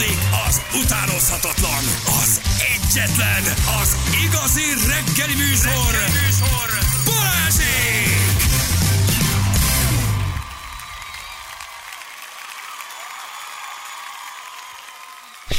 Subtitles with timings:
[0.00, 0.18] Fújtatódik
[0.48, 1.84] az utánozhatatlan,
[2.22, 2.40] az
[2.74, 3.42] egyetlen,
[3.80, 6.68] az igazi reggeli műsor, reggeli műsor.
[7.04, 8.18] Balázsék!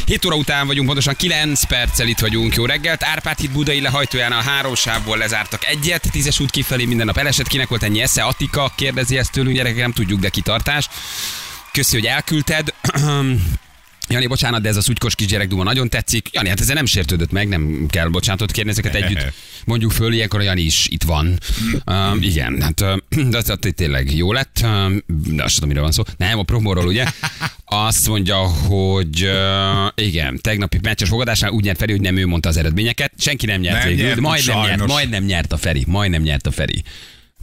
[0.06, 2.56] 7 óra után vagyunk, pontosan 9 perccel itt vagyunk.
[2.56, 3.04] Jó reggelt.
[3.04, 6.12] Árpád híd Budai lehajtóján a három sávból lezártak egyet.
[6.12, 7.48] Tízes út kifelé minden nap elesett.
[7.48, 8.24] Kinek volt ennyi esze?
[8.24, 10.88] Attika kérdezi ezt tőlünk, gyerekek, nem tudjuk, de kitartás.
[11.72, 12.74] Köszi, hogy elküldted.
[14.12, 16.30] Jani, bocsánat, de ez a szutykos kisgyerek duma nagyon tetszik.
[16.32, 19.34] Jani, hát ezzel nem sértődött meg, nem kell bocsánatot kérni, ezeket együtt
[19.66, 21.40] mondjuk föl, ilyenkor a Jani is itt van.
[21.86, 22.98] Uh, igen, hát uh,
[23.30, 26.04] de az, tényleg jó lett, uh, de azt tudom, mire van szó.
[26.18, 27.06] Nem, a promóról, ugye?
[27.66, 32.50] Azt mondja, hogy uh, igen, tegnapi meccses fogadásnál úgy nyert Feri, hogy nem ő mondta
[32.50, 33.14] az eredményeket.
[33.18, 34.88] Senki nem nyert Nem végül, nyert, majdnem nyert, sajnos.
[34.88, 36.84] majdnem nyert a Feri, majdnem nyert a Feri.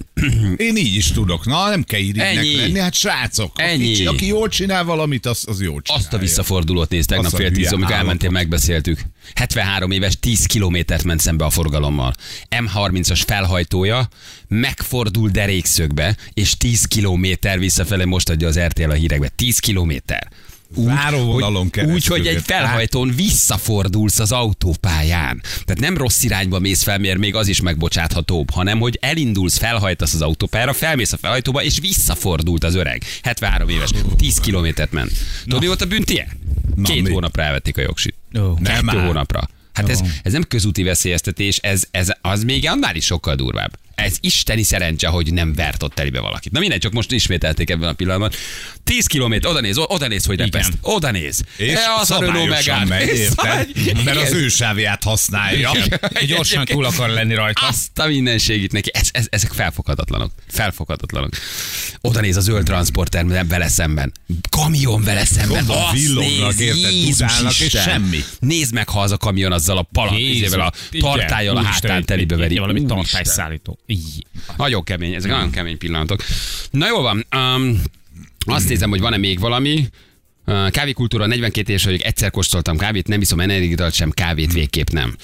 [0.57, 1.47] Én így is tudok.
[1.47, 2.79] Na, nem kell irigynek lenni.
[2.79, 3.93] Hát srácok, Ennyi.
[3.93, 6.05] Aki, aki jól csinál valamit, az, az jól csinálja.
[6.05, 9.01] Azt a visszafordulót nézd tegnap fél tíz, amikor elmentél, megbeszéltük.
[9.35, 12.15] 73 éves, 10 kilométert ment szembe a forgalommal.
[12.51, 14.09] M30-as felhajtója
[14.49, 19.29] megfordul derékszögbe, és 10 kilométer visszafele most adja az RTL a hírekbe.
[19.29, 20.31] 10 kilométer.
[20.75, 22.45] Váróvonalon hogy, keresztül úgy, hogy egy jött.
[22.45, 25.43] felhajtón visszafordulsz az autópályán.
[25.43, 30.15] Tehát nem rossz irányba mész fel, mert még az is megbocsáthatóbb, hanem hogy elindulsz, felhajtasz
[30.15, 33.03] az autópályára, felmész a felhajtóba, és visszafordult az öreg.
[33.23, 35.13] 73 éves, 10 kilométert ment.
[35.45, 36.29] Tudod, mi volt a büntie?
[36.75, 37.11] Na, Két mi?
[37.11, 38.15] hónapra elvették a jogsit.
[38.39, 38.55] Ó.
[38.55, 39.49] Kettő hónapra.
[39.73, 43.79] Hát ez, ez nem közúti veszélyeztetés, ez, ez az még annál is sokkal durvább.
[43.99, 46.53] Ez isteni szerencse, hogy nem vert ott telibe valakit.
[46.53, 48.31] Na mindegy, csak most ismételték ebben a pillanatban.
[48.85, 50.73] 10 kilométer, oda néz, oda néz, hogy repeszt.
[50.81, 51.43] Oda néz.
[51.57, 52.85] És E, az a Renault Megane.
[52.85, 53.69] megy, És érted?
[54.05, 54.35] Mert az Igen.
[54.35, 55.71] ő sávját használja.
[56.27, 57.67] Gyorsan túl akar lenni rajta.
[57.67, 58.91] Azt a mindenség neki.
[58.93, 60.31] Ez, ez, ezek felfoghatatlanok.
[60.49, 61.31] Felfoghatatlanok.
[62.01, 64.13] Oda néz a zöld transporter vele szemben.
[64.51, 65.65] Kamion vele szemben.
[65.67, 68.25] Gondolom, villognak, néz, érted, Jézus dudálnak, és semmi.
[68.41, 70.71] Nézd meg, ha az a kamion azzal a palat, a igen.
[71.01, 72.59] tartályal a hátán telibe veri.
[72.59, 73.79] Valami tartályszállító.
[73.91, 74.27] Így.
[74.57, 76.23] Nagyon kemény, ezek nagyon kemény pillanatok.
[76.71, 77.83] Na jó van, um,
[78.47, 79.89] azt nézem, hogy van-e még valami.
[80.47, 85.17] Uh, kávékultúra, 42 éves vagyok, egyszer kóstoltam kávét, nem iszom energiát, sem kávét végképp nem.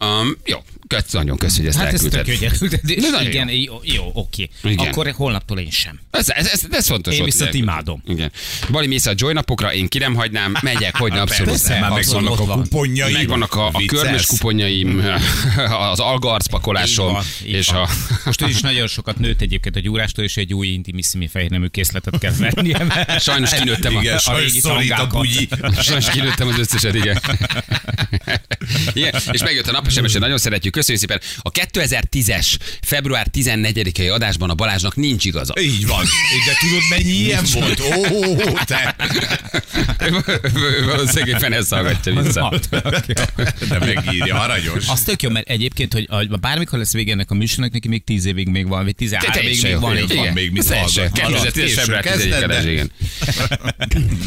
[0.00, 0.58] Um, jó,
[0.88, 2.38] kösz, nagyon kösz, hogy ezt Hát ez tök elküldted.
[2.38, 3.12] hogy elküldted.
[3.12, 4.48] De Igen, jó, jó oké.
[4.62, 4.86] Igen.
[4.86, 6.00] Akkor holnaptól én sem.
[6.10, 7.14] Ez, ez, ez, ez fontos.
[7.18, 8.02] Én viszont hogy imádom.
[8.06, 8.32] Igen.
[8.70, 11.50] Bali mész a joy napokra, én ki nem hagynám, megyek, hogy abszolút.
[11.50, 12.62] Persze, már megvannak a van.
[12.62, 13.12] kuponjai.
[13.12, 15.04] Megvannak a, a körmös kuponjaim,
[15.90, 17.82] az algarc pakolásom, van, és van.
[17.82, 17.88] a...
[18.24, 22.32] Most is nagyon sokat nőtt egyébként a gyúrástól, és egy új intimissimi fehérnemű készletet kell
[22.38, 22.84] vennie.
[22.84, 24.60] mert Sajnos kinőttem a, Igen, a régi
[24.90, 25.48] a bugyi.
[25.80, 27.20] Sajnos kinőttem az összeset, igen.
[28.94, 29.14] igen.
[29.30, 30.75] És megjött a nap, nagyon szeretjük.
[30.76, 31.20] Köszönjük szépen.
[31.38, 35.54] A 2010-es február 14-i adásban a Balázsnak nincs igaza.
[35.60, 36.04] Így van.
[36.46, 37.80] De tudod, mennyi ilyen volt?
[37.80, 38.96] Ó, te.
[40.86, 42.60] Valószínűleg éppen ezt hallgatja vissza.
[43.68, 44.88] De megírja, aranyos.
[44.88, 46.08] Az tök jó, mert egyébként, hogy
[46.40, 49.62] bármikor lesz vége ennek a műsornak, neki még 10 évig még van, vagy 13 évig
[49.62, 49.96] még van.
[50.14, 51.10] van, még mit Teljesen.
[51.12, 51.28] hallgat.
[51.28, 52.92] 2010 Később február 10 kezded, de- adás, igen.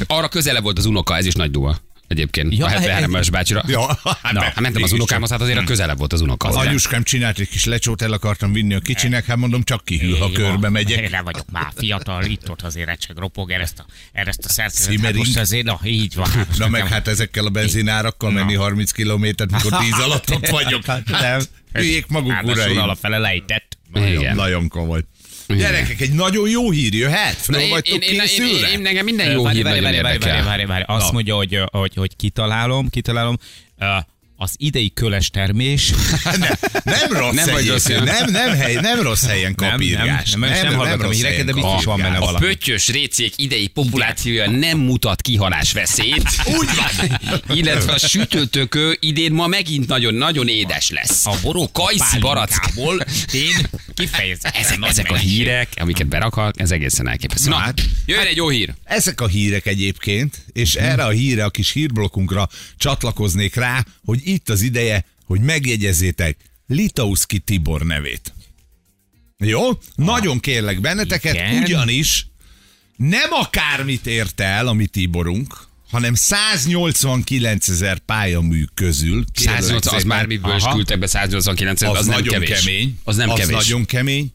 [0.08, 1.80] Arra közelebb volt az unoka, ez is nagy duva.
[2.09, 3.64] Egyébként Ja, a 73-es bácsira.
[3.68, 4.00] Ja,
[4.31, 6.47] Na, hát mentem az unokámhoz, hát azért a közelebb volt az unoka.
[6.47, 10.18] Az anyuskám csinált egy kis lecsót, el akartam vinni a kicsinek, hát mondom, csak kihűl,
[10.18, 11.00] ha körbe megyek.
[11.00, 15.02] Én nem vagyok már fiatal, itt ott azért recseg, ropog, ezt a, ezt a szerkezetet.
[15.02, 16.30] Hát most azért, na, így van.
[16.58, 20.81] Na meg hát ezekkel a benzinárakkal menni 30 kilométert, mikor 10 alatt ott vagyok.
[21.12, 22.78] Hát, hülyék maguk Ráadásul uraim.
[22.78, 23.78] alapfele lejtett.
[23.92, 25.02] Nagyon, nagyon komoly.
[25.58, 27.36] Gyerekek, egy nagyon jó hír jöhet?
[27.48, 28.72] Na, Fel én, vagytok én, én, én, készülve?
[28.72, 30.84] én, nekem minden jó Várj, hír várj, nagyon várj, várj, várj, várj, várj.
[30.88, 31.12] Azt Na.
[31.12, 33.38] mondja, hogy, hogy, hogy kitalálom, kitalálom.
[33.78, 33.86] Ö,
[34.41, 35.91] Az idei köles termés.
[36.23, 40.31] Nem, nem rossz Nem vagy rossz nem, nem, hely, nem rossz helyen Nem, kapírgás.
[40.31, 42.22] nem, nem, nem hallgatom rossz híreket, helyen de biztos van benne kapírgás.
[42.22, 42.45] A valami.
[42.45, 46.23] pöttyös récék idei populációja nem mutat kihalás veszélyt.
[46.59, 47.19] Úgy van.
[47.57, 51.25] Illetve a sütőtökő idén ma megint nagyon-nagyon édes lesz.
[51.25, 52.59] A boró kajszi barack.
[52.59, 57.50] pálinkából én kifejezetten Ezek, ezek a hírek, amiket berakhat, ez egészen elképesztő.
[57.50, 58.73] Na, hát, hát- jöjjön egy jó hír.
[58.83, 64.50] Ezek a hírek egyébként, és erre a hírre, a kis hírblokkunkra csatlakoznék rá, hogy itt
[64.50, 66.38] az ideje, hogy megjegyezzétek
[66.68, 68.34] Litauszki Tibor nevét.
[69.38, 69.62] Jó?
[69.96, 71.64] Nagyon kérlek benneteket, igen.
[71.64, 72.28] ugyanis
[72.96, 79.26] nem akármit ért el a mi Tiborunk, hanem 189 ezer pályamű közül.
[79.34, 80.74] kérlek 180, az már miből is Aha.
[80.76, 82.60] küldtek be 189 az, az, nem nagyon kevés.
[82.60, 83.00] kemény.
[83.04, 83.56] Az nem az kevés.
[83.56, 84.34] nagyon kemény.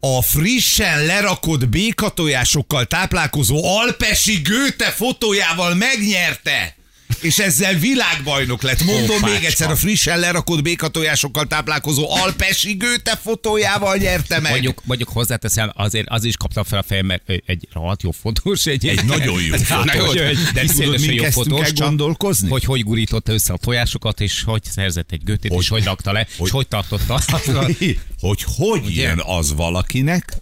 [0.00, 6.76] A frissen lerakott békatojásokkal táplálkozó alpesi gőte fotójával megnyerte
[7.22, 8.82] és ezzel világbajnok lett.
[8.84, 9.26] Mondom Hoppácska.
[9.26, 14.50] még egyszer, a frissen lerakott békatojásokkal táplálkozó Alpesi Gőte fotójával nyerte meg.
[14.52, 18.66] Mondjuk, mondjuk hozzáteszem, azért az is kaptam fel a fejem, mert egy rohadt jó fotós.
[18.66, 20.14] Egy, Egy nagyon jó fotós.
[20.14, 22.48] egy De tudod, mi jó fotós, gondolkozni?
[22.48, 26.12] Hogy hogy gurította össze a tojásokat, és hogy szerzett egy götét, Hogy- és hogy rakta
[26.12, 27.20] le, hogy- és hogy tartotta.
[28.20, 29.02] hogy hogy Ugye?
[29.02, 30.36] jön az valakinek,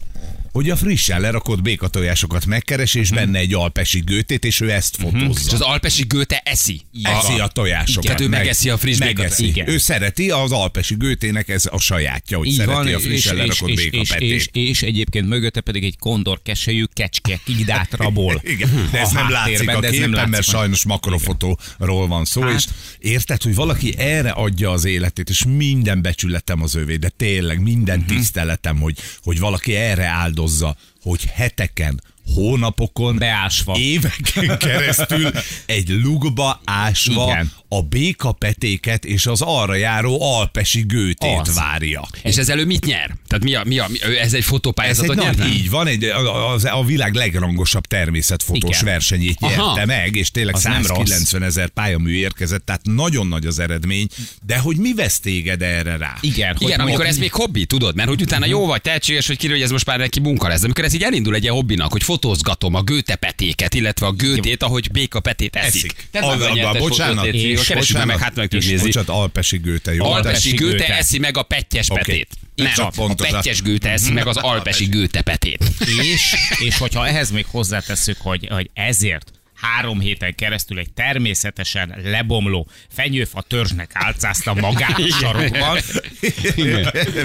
[0.53, 5.03] hogy a frissen lerakott békatojásokat megkeres, és benne egy alpesi gőtét, és ő ezt És
[5.03, 5.55] fotózza.
[5.55, 6.81] az alpesi gőte eszi.
[7.03, 8.05] Eszi a tojásokat.
[8.05, 8.99] Tehát ő megeszi a friss.
[9.39, 9.69] Igen.
[9.69, 14.11] Ő szereti az alpesi gőtének ez a sajátja, hogy szereti a frissen lerakott és, és,
[14.19, 18.41] és, és, egyébként mögötte pedig egy kondor keselyű kecske kigdát rabol.
[18.55, 22.55] Igen, de ez nem látszik a képen, mert sajnos makrofotóról van szó, Hát.
[22.55, 22.65] és
[22.99, 27.99] érted, hogy valaki erre adja az életét, és minden becsületem az övé, de tényleg minden
[27.99, 28.17] Mhm.
[28.17, 30.07] tiszteletem, hogy, hogy valaki erre
[30.41, 32.03] áldozza, hogy heteken,
[32.35, 33.77] hónapokon, Beásva.
[33.79, 35.31] éveken keresztül
[35.67, 37.51] egy lugba ásva Igen.
[37.69, 41.55] a békapetéket és az arra járó alpesi gőtét Az.
[41.55, 42.09] várja.
[42.23, 43.17] És ezzel ő mit nyer?
[43.27, 45.45] Tehát mi a, mi a, mi, ez egy Ez egy fotópályázatot nyert?
[45.45, 48.85] így van, egy, a, a, a világ legrangosabb természetfotós Igen.
[48.93, 49.65] versenyét Aha.
[49.75, 54.07] nyerte meg, és tényleg Az nem 190 ezer pályamű érkezett, tehát nagyon nagy az eredmény,
[54.47, 56.17] de hogy mi vesz téged erre rá?
[56.21, 59.37] Igen, hogy Igen, amikor ez még hobbi, tudod, mert hogy utána jó vagy tehetséges, hogy
[59.37, 60.59] kiderül, hogy ez most már neki munka lesz.
[60.59, 64.63] De amikor ez így elindul egy ilyen hobbinak, hogy fotózgatom a gőtepetéket, illetve a gőtét,
[64.63, 65.85] ahogy béka petét eszik.
[65.85, 66.09] Eszik.
[66.11, 68.77] Te meg a Abba- nyertes bocsánat, és Keressük meg, hát meg nézni.
[68.77, 70.05] bocsánat, alpesi gőte, jó?
[70.05, 72.29] Alpesi gőte eszi meg a pettyes petét.
[72.55, 73.35] Nem, csak a pontosan.
[73.35, 75.65] pettyes gőte eszi meg az alpesi gőte petét.
[76.03, 82.69] És, és hogyha ehhez még hozzátesszük, hogy, hogy ezért három héten keresztül egy természetesen lebomló
[82.89, 85.79] fenyőfa törzsnek álcázta magát a sarokban.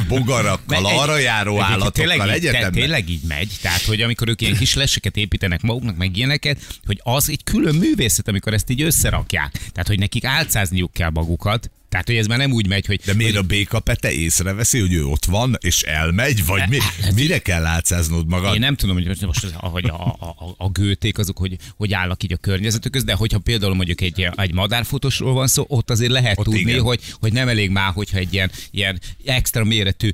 [0.08, 2.72] Bogarakkal, arra járó állatokkal tényleg így, te, egyetemben.
[2.72, 7.00] tényleg így megy, tehát hogy amikor ők ilyen kis leseket építenek maguknak, meg ilyeneket, hogy
[7.04, 9.52] az egy külön művészet, amikor ezt így összerakják.
[9.52, 13.14] Tehát, hogy nekik álcázniuk kell magukat, tehát, hogy ez már nem úgy megy, hogy De
[13.14, 16.78] miért a békapete észreveszi, hogy ő ott van, és elmegy, vagy mi?
[17.16, 18.54] Mire kell álcáznod magad?
[18.54, 21.94] Én nem tudom, hogy most az, hogy a, a, a, a gőték azok, hogy, hogy
[21.94, 25.90] állnak így a környezetük közt, de hogyha például mondjuk egy, egy madárfotosról van szó, ott
[25.90, 26.82] azért lehet Ott tudni, igen.
[26.82, 30.10] hogy, hogy nem elég már, hogyha egy ilyen, ilyen extra méretű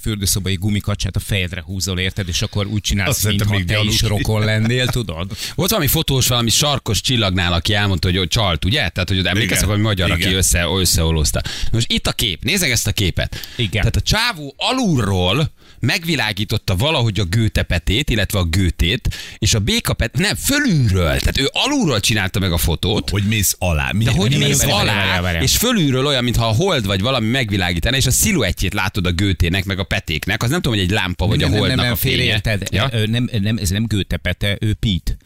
[0.00, 4.86] fürdőszobai gumikacsát a fejedre húzol, érted, és akkor úgy csinálsz, mintha te is rokon lennél,
[4.86, 5.36] tudod?
[5.54, 8.88] Volt valami fotós, valami sarkos csillagnál, aki elmondta, hogy ő csalt, ugye?
[8.88, 10.34] Tehát, hogy emlékeztek, hogy magyar, aki Igen.
[10.34, 10.66] össze,
[11.06, 11.40] összeolózta.
[11.72, 13.36] Most itt a kép, nézzek ezt a képet.
[13.56, 13.70] Igen.
[13.70, 15.50] Tehát a csávó alulról
[15.80, 19.08] megvilágította valahogy a gőtepetét, illetve a gőtét,
[19.38, 23.90] és a békapet, nem, fölülről, tehát ő alulról csinálta meg a fotót, Hogy mész alá.
[23.92, 25.42] Mi, de hogy mi- mész alá, várjál.
[25.42, 29.64] és fölülről olyan, mintha a hold vagy valami megvilágítaná, és a sziluettjét látod a gőtének,
[29.64, 31.92] meg a petéknek, az nem tudom, hogy egy lámpa vagy a nem, nem, holdnak nem,
[31.92, 32.14] a fénye.
[32.16, 32.62] félreérted.
[32.70, 32.90] Ja?
[33.06, 35.16] Nem, nem, ez nem gőtepete, ő Pete.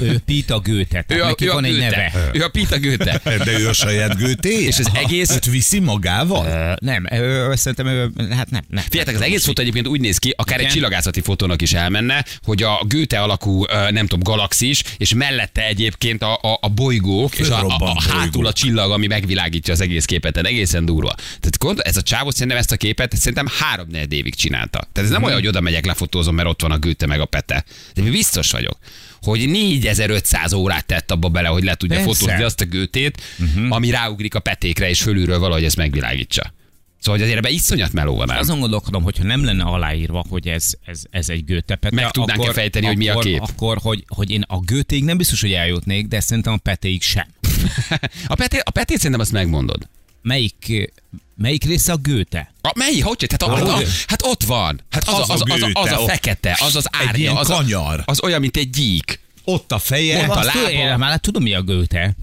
[0.00, 0.98] Ő Pete a gőte.
[0.98, 1.84] Ő Tehát a, neki ő a van egy gőte.
[2.12, 2.30] neve.
[2.32, 3.20] Ő a Pita gőte.
[3.44, 4.64] De ő a saját gőté?
[4.64, 6.46] És az egész- Őt viszi magával?
[6.46, 8.62] Ö, Nem, ö, szerintem, ö, hát nem.
[8.68, 10.74] nem Figyeljetek, az egész fotó egyébként úgy néz ki, akár egy Igen.
[10.74, 16.34] csillagászati fotónak is elmenne, hogy a gőte alakú, nem tudom, galaxis, és mellette egyébként a,
[16.34, 20.36] a, a bolygók, és a, a, a, hátul a csillag, ami megvilágítja az egész képet,
[20.36, 21.14] egészen durva.
[21.14, 24.78] Tehát gond, ez a csávó szerintem ezt a képet szerintem három évig csinálta.
[24.92, 27.24] Tehát ez nem olyan, hogy oda megyek, lefotózom, mert ott van a gőte meg a
[27.24, 27.64] pete.
[27.94, 28.78] De mi biztos vagyok
[29.22, 32.12] hogy 4500 órát tett abba bele, hogy le tudja Persze.
[32.12, 33.66] fotózni azt a gőtét, uh-huh.
[33.68, 36.52] ami ráugrik a petékre, és fölülről valahogy ezt megvilágítsa.
[36.98, 38.38] Szóval hogy azért ebben iszonyat meló van ám.
[38.38, 41.94] Azon gondolkodom, hogyha nem lenne aláírva, hogy ez, ez, ez egy gőtepete.
[41.94, 43.40] Meg tudnánk-e fejteni, hogy mi a akkor, kép?
[43.40, 47.26] Akkor, hogy, hogy én a gőtéig nem biztos, hogy eljutnék, de szerintem a petéig sem.
[48.26, 49.88] A, peté, a petét szerintem azt megmondod.
[50.22, 50.90] Melyik,
[51.36, 52.52] melyik része a gőte?
[52.60, 52.98] A, mely?
[52.98, 53.26] Hogy?
[53.28, 53.70] Tehát a, Hol?
[53.70, 54.80] a, hát ott van.
[54.90, 57.54] Hát az, Az az, a az, az, az, a fekete, az az ilyen az, a,
[57.54, 58.02] kanyar.
[58.04, 59.20] az olyan, mint egy gyík.
[59.44, 60.28] Ott a feje.
[60.28, 60.70] Ott a lába.
[60.70, 62.16] én már tudom, mi a gőte.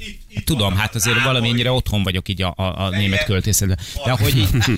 [0.44, 3.80] Tudom, hát azért valamennyire otthon vagyok így a, a, a német költészetben.
[4.06, 4.48] De hogy így,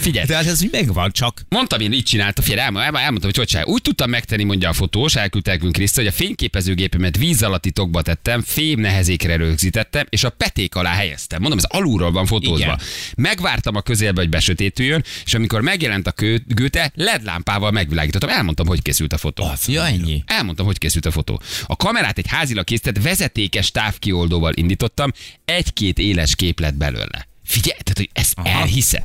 [0.00, 3.38] Figyelj, de hát ez úgy megvan, csak Mondtam én, így csinálta, figyelj, elmondtam, elmondtam, hogy
[3.38, 3.64] hogy csinál.
[3.64, 8.02] Úgy tudtam megtenni, mondja a fotós, elküldte nekünk Kriszta, hogy a fényképezőgépemet víz alatti tokba
[8.02, 11.40] tettem, fém nehezékre rögzítettem, és a peték alá helyeztem.
[11.40, 12.64] Mondom, ez alulról van fotózva.
[12.64, 12.78] Igen.
[13.16, 18.28] Megvártam a közelbe, hogy besötétüljön, és amikor megjelent a kő, gőte, LED lámpával megvilágítottam.
[18.28, 19.50] Elmondtam, hogy készült a fotó.
[19.66, 20.22] ja, ennyi.
[20.26, 21.40] Elmondtam, hogy készült a fotó.
[21.66, 25.12] A kamerát egy házilag készített vezetékes távkioldóval indítottam,
[25.44, 27.26] egy-két éles kép lett belőle.
[27.44, 28.48] Figyelj, tehát, hogy ezt Aha.
[28.48, 29.04] elhiszed?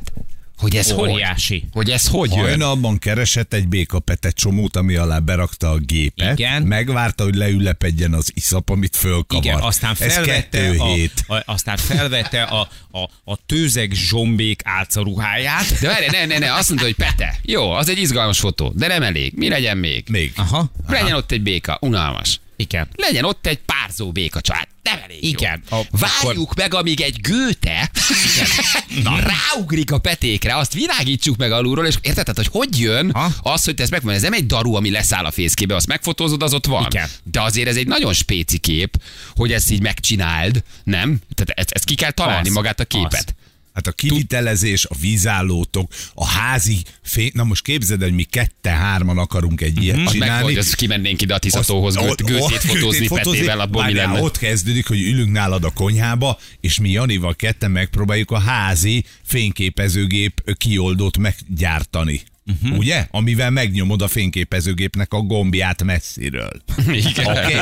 [0.58, 1.58] Hogy ez Óriási.
[1.58, 1.68] hogy?
[1.72, 2.38] Hogy ez hogy jön?
[2.40, 6.38] Hajnalban keresett egy békapete csomót, ami alá berakta a gépet.
[6.38, 6.62] Igen.
[6.62, 9.44] Megvárta, hogy leülepedjen az iszap, amit fölkavart.
[9.46, 11.24] Igen, aztán Ez felvette, a, hét.
[11.26, 15.80] a, aztán felvette a, a, a tőzeg zsombék álcaruháját.
[15.80, 18.86] De várj, ne, ne, ne, azt mondta, hogy Pete, jó, az egy izgalmas fotó, de
[18.86, 19.32] nem elég.
[19.36, 20.04] Mi legyen még?
[20.10, 20.32] Még.
[20.36, 20.70] Aha.
[20.86, 22.40] Legyen ott egy béka, unalmas.
[22.60, 22.88] Igen.
[22.94, 24.66] Legyen ott egy párzó béka család.
[24.82, 25.80] nem elég Igen, Jó.
[25.90, 27.90] Várjuk meg, amíg egy gőte
[29.02, 33.32] Na, ráugrik a petékre, azt világítsuk meg alulról, és érted, tehát, hogy hogy jön Ha?
[33.42, 36.42] az, hogy te ezt megmondod, ez nem egy daru, ami leszáll a fészkébe, azt megfotózod,
[36.42, 36.86] az ott van.
[36.90, 37.08] Igen.
[37.22, 39.02] De azért ez egy nagyon spéci kép,
[39.34, 41.18] hogy ezt így megcsináld, nem?
[41.34, 43.12] Tehát ezt, ezt ki kell találni Az, magát a képet.
[43.12, 43.37] az.
[43.78, 47.30] Hát a kivitelezés, a vízállótok, a házi fény...
[47.34, 50.42] Na most képzeld, hogy mi kette-hárman akarunk egy ilyet meg, csinálni.
[50.44, 51.38] hogy az kimennénk ide a
[52.08, 54.20] ott- gőtét ott- fotózni gőtét petével, abból mi lenne?
[54.22, 60.56] Ott kezdődik, hogy ülünk nálad a konyhába, és mi Janival ketten megpróbáljuk a házi fényképezőgép
[60.56, 62.22] kioldót meggyártani.
[62.46, 62.78] Uh-huh.
[62.78, 63.06] Ugye?
[63.10, 66.62] Amivel megnyomod a fényképezőgépnek a gombját messziről.
[66.92, 67.26] Igen.
[67.26, 67.52] Okay?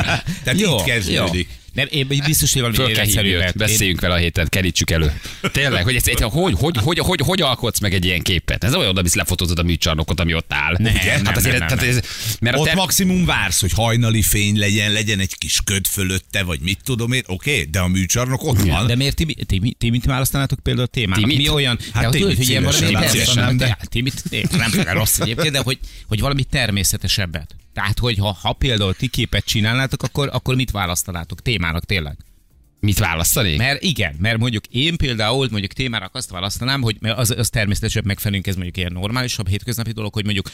[0.43, 1.47] Tehát Jó, így kezdődik.
[1.77, 3.57] Nem, én biztos, hogy valami életszerűbbet.
[3.57, 5.19] beszéljünk vele a héten, kerítsük elő.
[5.51, 6.21] Tényleg, hogy, ez, hogy,
[6.57, 8.63] hogy, hogy, hogy, hogy, alkotsz meg egy ilyen képet?
[8.63, 10.75] Ez olyan, oda visz lefotózod a műcsarnokot, ami ott áll.
[10.77, 11.15] Nem, Ugye?
[11.15, 12.01] nem, hát azért, nem, nem, tehát ez,
[12.39, 12.75] mert a Ott ter...
[12.75, 17.23] maximum vársz, hogy hajnali fény legyen, legyen egy kis köd fölötte, vagy mit tudom én,
[17.25, 18.87] oké, okay, de a műcsarnok ott van.
[18.87, 21.19] De miért ti, ti, ti, ti mit választanátok például a témának?
[21.19, 21.37] Ti mit?
[21.37, 22.85] Mi olyan, Hát de tudod, hogy ilyen valami
[24.29, 27.55] én nem rossz egyébként, de hogy, hogy valami természetesebbet.
[27.77, 32.17] Tehát, hogy ha, ha például ti képet csinálnátok, akkor, akkor mit választanátok témának tényleg?
[32.79, 33.55] Mit választani?
[33.55, 38.47] Mert igen, mert mondjuk én például mondjuk témának azt választanám, hogy az, az természetesebb megfelelünk,
[38.47, 40.49] ez mondjuk ilyen normálisabb hétköznapi dolog, hogy mondjuk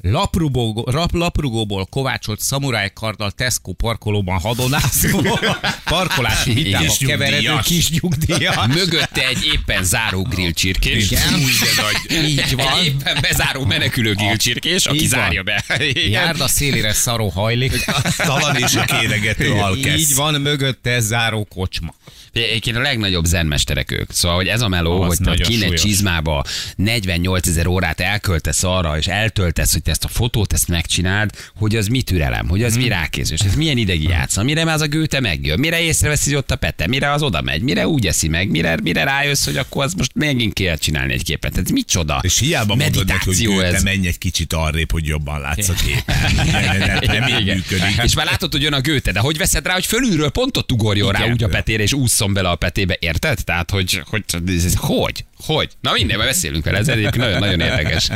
[0.00, 5.20] laprugó, rap, laprugóból kovácsolt szamuráj karddal Tesco parkolóban hadonászó,
[5.84, 8.56] parkolási vitába Kis keveredő kis nyugdíjas.
[8.66, 11.10] Mögötte egy éppen záró grillcsirkés.
[11.10, 11.22] Igen.
[11.30, 12.24] De nagy.
[12.28, 12.84] Így van.
[12.84, 15.20] Éppen bezáró menekülő grillcsirkés, aki Így van.
[15.20, 15.64] zárja be.
[15.78, 16.10] Igen.
[16.10, 17.84] Járd a szélére szaró hajlik.
[18.16, 20.00] Talan és a kéregető alkesz.
[20.00, 21.94] Így van, mögötte záró kocsma.
[22.32, 24.12] Egyébként a legnagyobb zenmesterek ők.
[24.12, 25.80] Szóval, hogy ez a meló, Az hogy te nagyon kine súlyos.
[25.80, 26.44] csizmába
[26.76, 31.76] 48 ezer órát elköltesz arra, és eltöltesz, hogy te ezt a fotót ezt megcsináld, hogy
[31.76, 32.82] az mi türelem, hogy az Mhm.
[32.82, 36.38] mi rákézés, ez milyen idegi játsza, mire már az a gőte megjön, mire észreveszi, hogy
[36.38, 39.56] ott a pete, mire az oda megy, mire úgy eszi meg, mire, mire rájössz, hogy
[39.56, 41.58] akkor az most megint kell csinálni egy képet.
[41.58, 42.20] Ez micsoda?
[42.22, 43.82] És hiába mondod neki, hogy meditáció ez.
[43.82, 46.16] menj egy kicsit arrébb, hogy jobban látsz a képen.
[46.46, 48.00] Nem, nem, így működik.
[48.04, 50.72] És már látod, hogy jön a gőte, de hogy veszed rá, hogy fölülről pont ott
[50.72, 51.32] ugorjon rá Igen.
[51.32, 53.44] úgy a petére, és ússzon bele a petébe, érted?
[53.44, 55.24] Tehát, hogy, hogy, ez, hogy?
[55.46, 55.70] Hogy?
[55.80, 58.08] Na minden, majd beszélünk vele, ez egyébként nagyon, nagyon érdekes.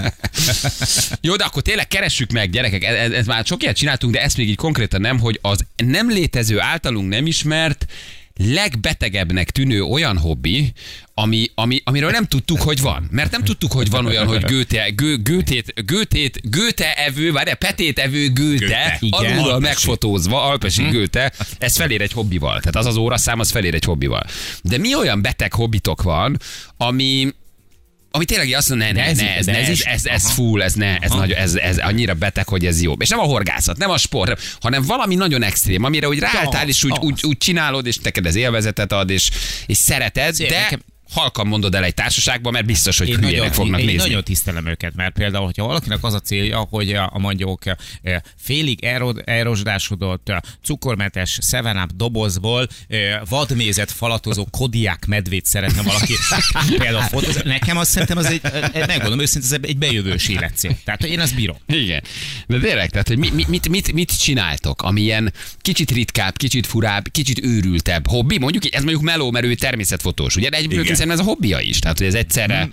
[1.21, 4.37] Jó, de akkor tényleg keressük meg, gyerekek, ez, ez már sok ilyet csináltunk, de ezt
[4.37, 7.87] még így konkrétan nem, hogy az nem létező, általunk nem ismert,
[8.37, 10.73] legbetegebbnek tűnő olyan hobbi,
[11.15, 13.09] ami, ami, amiről nem tudtuk, hogy van.
[13.11, 17.99] Mert nem tudtuk, hogy van olyan, hogy gőte, gő, gőtét, gőtét, gőte evő, vagy petét
[17.99, 18.97] evő Gőte.
[19.01, 19.21] Igen.
[19.23, 19.63] alulról Alpesi.
[19.63, 22.59] megfotózva, alpesi gőte, ez felér egy hobbival.
[22.59, 24.25] Tehát az az óraszám, az felér egy hobbival.
[24.63, 26.39] De mi olyan beteg hobbitok van,
[26.77, 27.29] ami,
[28.15, 30.63] ami tényleg azt mondja, ne, ne, ez- ne, ez, ne, ez, ez- ez, ez full,
[30.63, 32.93] ez, ne, ez, nagyon, ez, ez annyira beteg, hogy ez jó.
[32.99, 36.85] És nem a horgászat, nem a sport, hanem valami nagyon extrém, amire úgy ráálltál, és
[36.85, 36.99] úgy, az.
[37.01, 39.31] úgy, úgy csinálod, és neked ez élvezetet ad, és,
[39.67, 43.39] és szereted, Szép, de nekem- halkan mondod el egy társaságban, mert biztos, hogy Én hülyének
[43.39, 44.01] nagyon, fognak én nézni.
[44.09, 48.21] nagyon tisztelem őket, mert például, hogyha valakinek az a célja, hogy a, a mondjuk eh,
[48.37, 56.15] félig erod- elrosdásodott eh, cukormentes 7 dobozból eh, vadmézet falatozó kodiák medvét szeretne valaki
[56.79, 57.43] például fotózni.
[57.45, 58.41] Nekem azt szerintem az egy,
[58.87, 60.77] megmondom őszintén, ez egy bejövős életcél.
[60.85, 61.57] Tehát én azt bírom.
[61.67, 62.03] Igen.
[62.47, 67.09] De tényleg, tehát, hogy mit, mit, mit, mit csináltok, ami ilyen kicsit ritkább, kicsit furább,
[67.11, 70.49] kicsit őrültebb hobbi, mondjuk ez mondjuk meló, mert ő természetfotós, ugye?
[70.49, 70.93] De egyébként Igen.
[71.03, 72.69] Szerintem ez a hobbija is, tehát hogy ez egyszerre...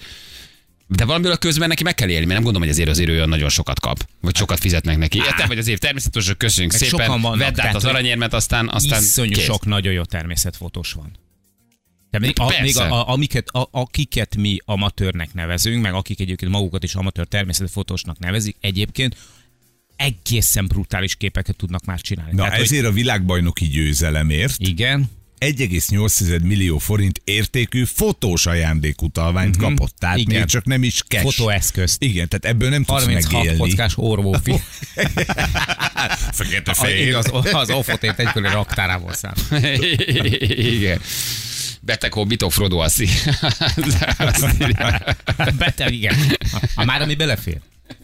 [0.87, 3.11] De valamiből a közben neki meg kell élni, mert nem gondolom, hogy azért azért ő
[3.11, 5.17] olyan nagyon sokat kap, vagy sokat fizetnek neki.
[5.17, 8.33] Ja, te vagy azért természetesen köszönjük Meg szépen, sokan vannak, vedd át az hogy aranyérmet,
[8.33, 9.43] aztán, aztán Iszonyú kész.
[9.43, 11.11] sok nagyon jó természetfotós van.
[12.09, 16.51] De még, a, még a, a, amiket, a, akiket mi amatőrnek nevezünk, meg akik egyébként
[16.51, 19.15] magukat is amatőr természetfotósnak nevezik, egyébként
[19.95, 22.31] egészen brutális képeket tudnak már csinálni.
[22.31, 25.09] Na Tehát, hogy ezért a világbajnoki győzelemért igen,
[25.39, 29.69] 1,8 millió forint értékű fotós ajándékutalványt uh-huh.
[29.69, 29.93] kapott.
[29.99, 30.39] Tehát Igen.
[30.39, 31.23] még csak nem is cash.
[31.23, 32.03] fotóeszközt.
[32.03, 33.57] Igen, tehát ebből nem tudsz 36 megélni.
[33.57, 34.53] kockás orvófi.
[36.31, 37.15] Fekete A- fehér.
[37.15, 39.33] Az, az offotét egykori raktárából szám.
[40.77, 41.01] Igen.
[41.81, 42.77] Beteg hobbitok, Frodo.
[45.57, 46.15] Beteg, igen.
[46.75, 47.57] Ha már ami belefér.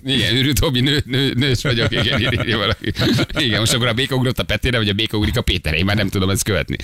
[0.05, 2.91] Igen, őrült hobbi, nő, nő, nős vagyok, igen, írja, valaki.
[3.37, 5.85] Igen, most akkor a béka ugrott a Petére, vagy a béka ugrik a Péterre, én
[5.85, 6.75] már nem tudom ezt követni.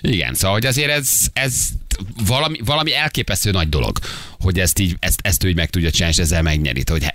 [0.00, 1.68] Igen, szóval, hogy azért ez, ez
[2.26, 3.98] valami, valami elképesztő nagy dolog,
[4.40, 6.82] hogy ezt így, ezt, ezt ő így meg tudja csinálni, és ezzel megnyeri.
[6.90, 7.06] Hogy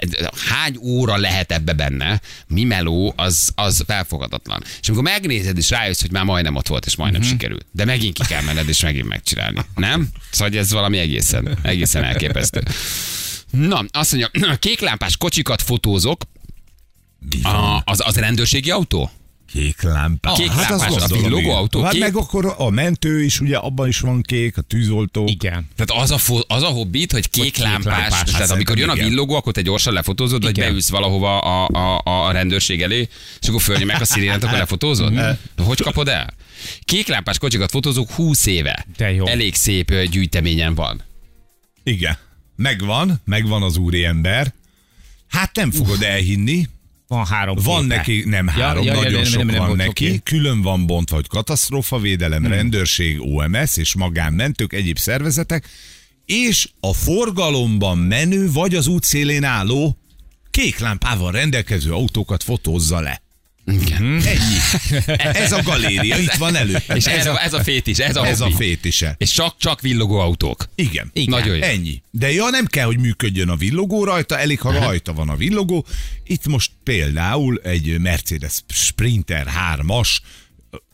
[0.47, 4.63] hány óra lehet ebbe benne, mi meló, az, az felfogadatlan.
[4.81, 7.37] És amikor megnézed, és rájössz, hogy már majdnem ott volt, és majdnem uh-huh.
[7.37, 7.65] sikerült.
[7.71, 9.59] De megint ki kell menned, és megint megcsinálni.
[9.75, 10.07] Nem?
[10.31, 12.63] Szóval ez valami egészen, egészen elképesztő.
[13.51, 16.23] Na, azt mondja, kéklámpás kocsikat fotózok,
[17.43, 19.09] a, az, az rendőrségi autó?
[19.53, 20.37] Kék lámpás.
[20.37, 21.55] Kék lámpás, azt a gondolom, villogó igen.
[21.55, 22.01] autó Hát kék?
[22.01, 25.25] meg akkor a mentő is, ugye abban is van kék, a tűzoltó.
[25.27, 25.67] Igen.
[25.75, 28.23] Tehát az a, fo- az a hobbit, hogy kék, kék lámpás, lámpás.
[28.23, 30.67] tehát Hát amikor jön a szerintem villogó, akkor te gyorsan lefotózod, vagy Igen.
[30.69, 33.07] beülsz valahova a, a, a rendőrség elé,
[33.41, 35.19] és akkor fölnyomják a szirénát, akkor lefotózod?
[35.57, 36.33] Hogy kapod el?
[36.83, 38.85] Kék lámpás kocsikat fotózók 20 éve.
[38.97, 39.25] De jó.
[39.27, 41.01] Elég szép gyűjteményen van.
[41.83, 42.17] Igen.
[42.61, 44.53] Megvan, megvan az úriember.
[45.27, 46.67] Hát nem fogod elhinni,
[47.07, 47.95] Van három Van képe.
[47.95, 50.05] neki, nem három, ja, ja, nagyon nem, sok nem, nem, van volt, neki.
[50.07, 50.19] oké.
[50.23, 52.51] Külön van bontva, hogy katasztrófavédelem, Hmm.
[52.51, 55.69] rendőrség, OMS és magánmentők, egyéb szervezetek,
[56.25, 59.97] és a forgalomban menő vagy az útszélén álló
[60.51, 63.21] kék lámpával rendelkező autókat fotózza le.
[63.71, 64.03] Igen.
[64.03, 64.57] Ennyi.
[65.17, 66.77] Ez a galéria, itt van elő.
[66.93, 68.55] És ez a, ez a fétis, ez a, ez a hobbi.
[68.55, 69.15] fétise.
[69.17, 70.69] És csak, csak villogó autók.
[70.75, 71.09] Igen.
[71.13, 71.39] Igen.
[71.39, 71.63] Nagyon jó.
[71.63, 72.01] Ennyi.
[72.11, 75.85] De ja, nem kell, hogy működjön a villogó rajta, elég, ha rajta van a villogó.
[76.25, 79.47] Itt most például egy Mercedes Sprinter
[79.77, 80.17] 3-as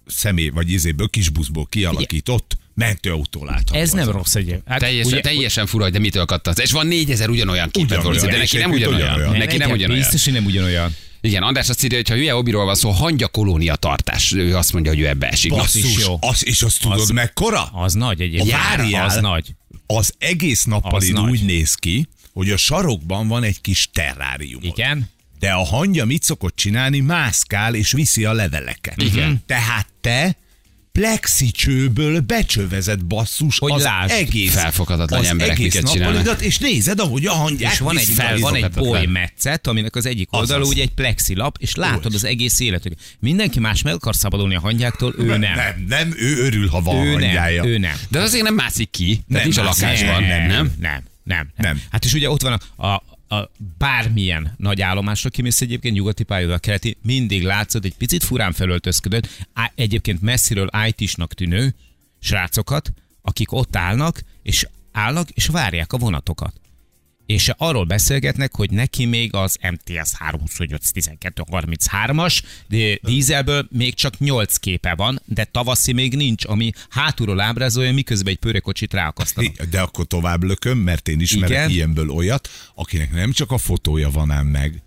[0.06, 3.80] személy, vagy izéből kisbuszból kialakított mentőautó látható.
[3.80, 4.56] Ez nem rossz egy.
[4.66, 6.60] Hát Teljesen, ugye- teljesen fura, de mitől kattansz.
[6.60, 8.30] És van 4000 ugyanolyan képet Ugyanolyan.
[8.30, 9.10] de neki nem ugyanolyan.
[9.14, 9.38] ugyanolyan.
[9.38, 10.02] Neki nem ugyanolyan.
[10.02, 10.96] Biztos, hogy nem ugyanolyan.
[11.22, 14.34] Igen, András azt írja, hogy ha hülye hobbiról van szó, hangya kolónia tartás.
[14.34, 15.52] Ő azt mondja, hogy ő ebbe esik.
[15.52, 16.18] Is Basszus, jó.
[16.22, 17.64] az, és azt tudod Az- mekkora?
[17.64, 18.52] Az nagy egyébként.
[18.52, 19.06] Várjál.
[19.06, 19.56] Az nagy.
[19.88, 21.30] Az egész nappalin nagy.
[21.30, 24.60] úgy néz ki, hogy a sarokban van egy kis terrárium.
[24.64, 25.10] Igen.
[25.40, 27.00] De a hangya mit szokott csinálni?
[27.00, 29.02] Mászkál és viszi a leveleket.
[29.02, 29.44] Igen.
[29.46, 30.36] Tehát te
[30.98, 34.12] plexicsőből becsövezett basszus Hogy az lásd.
[34.12, 36.42] egész, Felfoghatatlan, az emberek egész miket csinálnak.
[36.42, 38.84] és nézed, ahogy a hangyák És van egy, van egy izometokat.
[38.84, 42.94] boly metszet, aminek az egyik oldala ugye egy plexilap, és látod az egész élet, hogy
[43.20, 45.40] mindenki más meg akar szabadulni a hangyáktól, ő nem.
[45.40, 47.62] Nem, nem, ő örül, ha van Ő hangyája.
[47.64, 47.96] nem, ő nem.
[48.10, 49.06] De azért nem mászik ki.
[49.06, 50.48] Tehát Nem nincs a lakásban, nem?
[50.48, 50.48] nem?
[50.48, 51.48] Nem, nem, nem.
[51.58, 51.82] Nem.
[51.92, 56.60] Hát és ugye ott van a, a, a bármilyen nagy állomásra kimész egyébként, nyugati pályaudvar,
[56.60, 61.76] keleti, mindig látszod egy picit furán felöltözködött, egyébként messziről IT-snak tűnő
[62.20, 62.92] srácokat,
[63.22, 66.54] akik ott állnak, és állnak, és várják a vonatokat.
[67.28, 72.42] És arról beszélgetnek, hogy neki még az MTS 328-12-33-as
[73.02, 78.40] dízelből még csak 8 képe van, de tavaszi még nincs, ami hátulról ábrázolja, miközben egy
[78.40, 79.64] pőrekocsit ráakasztanak.
[79.64, 81.70] De akkor tovább lököm, mert én ismerek Igen.
[81.70, 84.82] ilyenből olyat, akinek nem csak a fotója van ám meg,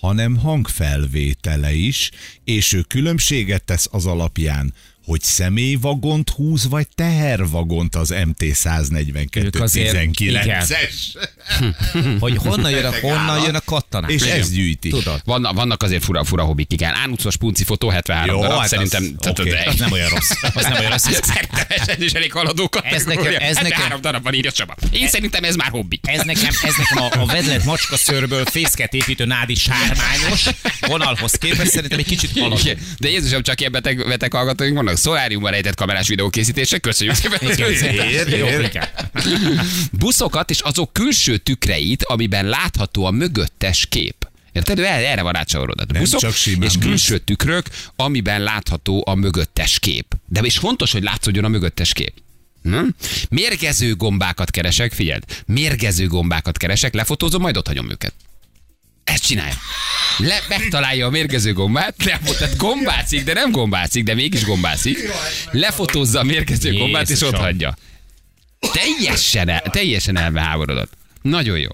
[0.00, 2.10] hanem hangfelvétele is,
[2.44, 4.74] és ő különbséget tesz az alapján,
[5.12, 8.42] hogy személyvagont húz, vagy tehervagont az MT
[9.32, 10.94] Ők azért- 119-es.
[12.18, 14.12] Hogy honnan jön a, honnan jön a kattanás.
[14.12, 14.38] És Igen.
[14.38, 14.88] ez gyűjti.
[14.88, 15.20] Tudod.
[15.24, 16.94] Vannak, vannak azért fura, fura hobbik, igen.
[16.94, 19.02] Ánucos punci fotó 73 Jó, darab, hát szerintem.
[19.02, 19.50] az- tehát- oké.
[19.50, 20.30] tehát- Az nem olyan rossz.
[20.54, 21.02] Az nem olyan rossz.
[21.32, 24.74] Szerintem ez is elég haladó Ez nekem- ez nekem- 73 darab van írja Csaba.
[24.90, 26.00] Én szerintem ez már hobbi.
[26.02, 30.46] Ez nekem, ez nekem a, a vedlet macska szőrből fészket építő nádi sármányos
[30.80, 32.58] vonalhoz képest szerintem egy kicsit haladó.
[32.98, 34.96] De Jézusom, csak ilyen beteg, beteg hallgatóink vannak.
[35.02, 36.78] Szoláriumban rejtett kamerás videókészítése.
[36.78, 37.38] Köszönjük szépen.
[39.92, 44.28] Buszokat és azok külső tükreit, amiben látható a mögöttes kép.
[44.52, 44.78] Érted?
[44.78, 45.92] Erre, erre van rácsavarodat.
[45.92, 50.14] Nem Buszok csak simán és külső tükrök, amiben látható a mögöttes kép.
[50.26, 52.12] De és fontos, hogy látszódjon a mögöttes kép.
[52.62, 52.86] Hm?
[53.28, 58.14] Mérgező gombákat keresek, figyeld, mérgező gombákat keresek, lefotózom, majd ott hagyom őket.
[59.04, 59.54] Ezt csinálja.
[60.18, 64.98] Le, megtalálja a mérgező gombát, le, tehát gombácik, de nem gombácik, de mégis gombácik.
[65.50, 67.76] Lefotózza a mérgező gombát, és ott hagyja.
[68.72, 70.92] Teljesen, el, teljesen elbeháborodott.
[71.22, 71.70] Nagyon jó.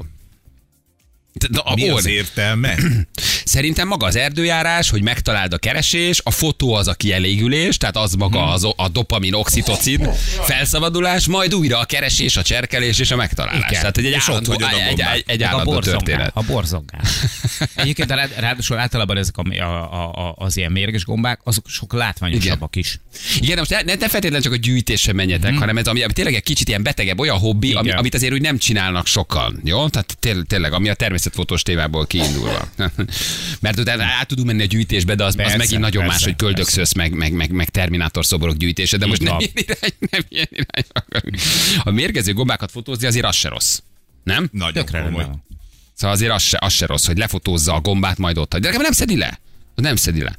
[1.51, 2.75] De a Mi az értelme?
[3.45, 8.13] Szerintem maga az erdőjárás, hogy megtaláld a keresés, a fotó az a kielégülés, tehát az
[8.15, 8.49] maga Mhm.
[8.49, 10.09] az, a dopamin, oxitocin
[10.43, 13.59] felszabadulás, majd újra a keresés, a cserkelés és a megtalálás.
[13.69, 13.81] Igen.
[13.81, 16.01] Tehát egy, egy ott állandó, a egy, egy, egy Meg a állandó borzongál.
[16.05, 16.31] történet.
[16.35, 17.01] A borzongál.
[17.75, 22.77] Egyébként rád, ráadásul általában ezek a, a, a, az ilyen mérges gombák, azok sok látványosabbak
[22.77, 23.01] is.
[23.41, 26.35] Igen, de most ne, ne feltétlenül csak a gyűjtésre menjetek, hanem ez ami, ami tényleg
[26.35, 27.99] egy kicsit ilyen betegebb, olyan hobbi, ami, Igen.
[27.99, 29.61] amit azért úgy nem csinálnak sokan.
[29.65, 29.89] Jó?
[29.89, 30.95] Tehát té- tényleg, ami a
[31.29, 32.69] természetfotós témából kiindulva.
[33.61, 36.25] Mert utána át tudunk menni a gyűjtésbe, de az, az Persze, megint nagyon persze, más,
[36.25, 40.21] hogy köldökszösz, meg, meg, meg, meg terminátor szoborok gyűjtése, de most nem ilyen, irány, nem
[40.29, 41.37] ilyen irány akarunk.
[41.83, 43.79] A mérgező gombákat fotózni azért az se rossz.
[44.25, 44.49] Nem?
[44.53, 45.23] Nagyon Tökre komoly.
[45.23, 45.57] rendben van.
[45.95, 48.61] Szóval azért az se, az se rossz, hogy lefotózza a gombát, majd ott hagy.
[48.61, 49.39] De nem szedi le.
[49.75, 50.37] Az Nem szedi le.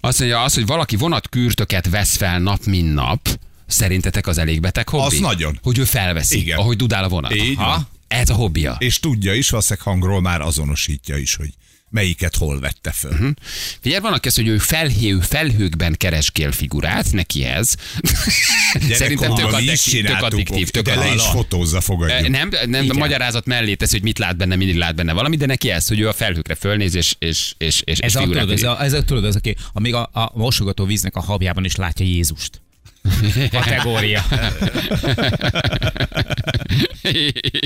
[0.00, 3.28] Azt mondja, az, hogy valaki vonatkürtöket vesz fel nap, mint nap,
[3.66, 5.14] szerintetek az elég beteg hobbi?
[5.16, 5.58] Az nagyon.
[5.62, 6.58] Hogy ő felveszi, Igen.
[6.58, 7.34] ahogy dudál a vonat.
[7.34, 7.68] Így Aha.
[7.68, 7.88] van.
[8.10, 8.76] Ez a hobbija.
[8.78, 11.50] És tudja is, valószínűleg hangról már azonosítja is, hogy
[11.90, 13.12] melyiket hol vette föl.
[13.12, 13.28] Mhm.
[13.80, 17.74] Figyelj, van aki azt, hogy ő felhő, felhőkben keresgél figurát, neki ez.
[18.90, 22.28] Szerintem tök, addiktív, tök addiktív, tök de le is fotózza, fogadjuk.
[22.28, 25.46] Nem, nem a magyarázat mellé tesz, hogy mit lát benne, mindig lát benne valami, de
[25.46, 28.50] neki ez, hogy ő a felhőkre fölnéz, és, és, és, és, Ez és a, tudod,
[28.50, 31.76] ez, a, ez a, tudod, az, aki amíg a, a mosogató víznek a habjában is
[31.76, 32.60] látja Jézust.
[33.50, 34.24] Kategória.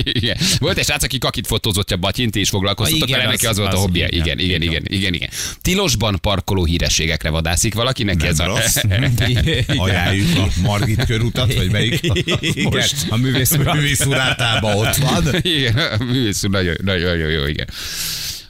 [0.03, 0.37] igen.
[0.59, 3.73] Volt egy srác, aki kakit fotózott a batyint, és foglalkoztatott igen, vele, neki az- volt
[3.73, 4.07] a hobbija.
[4.09, 5.13] igen, Igen, igen, igen.
[5.13, 5.29] igen.
[5.61, 8.45] Tilosban parkoló hírességekre vadászik valaki, neki ez a...
[8.45, 8.75] rossz.
[9.67, 11.99] Ajánljuk a Margit körutat, vagy melyik?
[12.39, 15.27] Igen, Most a művész művész urátában ott van.
[15.41, 17.67] Igen, a művész nagyon, nagyon, nagyon jó, igen.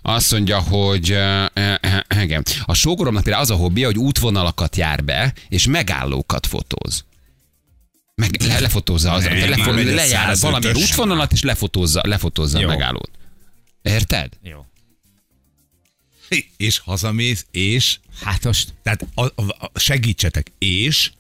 [0.02, 2.44] Azt mondja, hogy uh, uh, igen.
[2.66, 7.06] a sógoromnak például az a hobbija, hogy útvonalakat jár be, és megállókat fotóz.
[8.16, 10.40] Meg le, lefotózza az, Ne, lefo, megy a lejár 105-ös.
[10.42, 12.68] valamilyen útvonalat, és lefotózza, lefotózza a Jó.
[12.68, 13.10] megállót.
[13.82, 14.34] Érted?
[14.44, 14.66] Jó.
[16.58, 18.74] És hazamész, és Hát most.
[18.84, 21.12] tehát a, a, a, segítsetek, és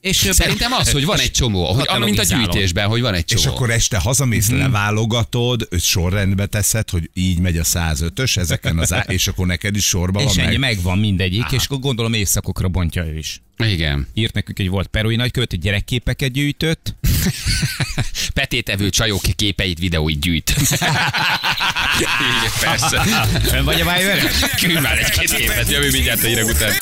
[0.00, 3.40] És Szerintem az, hogy van egy csomó, hogy, mint a gyűjtésben, hogy van egy csomó.
[3.42, 4.58] És akkor este hazamész, Mhm.
[4.58, 9.76] leválogatod, őt sorrendbe teszed, hogy így megy a 105-ös, ezeken az á- és akkor neked
[9.76, 10.74] is sorba és van ennyi, meg.
[10.74, 13.40] megvan mindegyik, és akkor gondolom éjszakokra bontja ő is.
[13.58, 14.06] Igen.
[14.14, 16.94] Írt nekünk, hogy volt perui nagykövet, hogy gyerekképeket gyűjtött.
[18.34, 20.50] Petétevő csajok képeit, videóit gyűjt.
[22.00, 23.00] Igen, persze.
[23.50, 24.30] Fönn vagy a vájvere?
[24.60, 26.72] Küld már egy-két képet, jövő mindjárt a hírek után.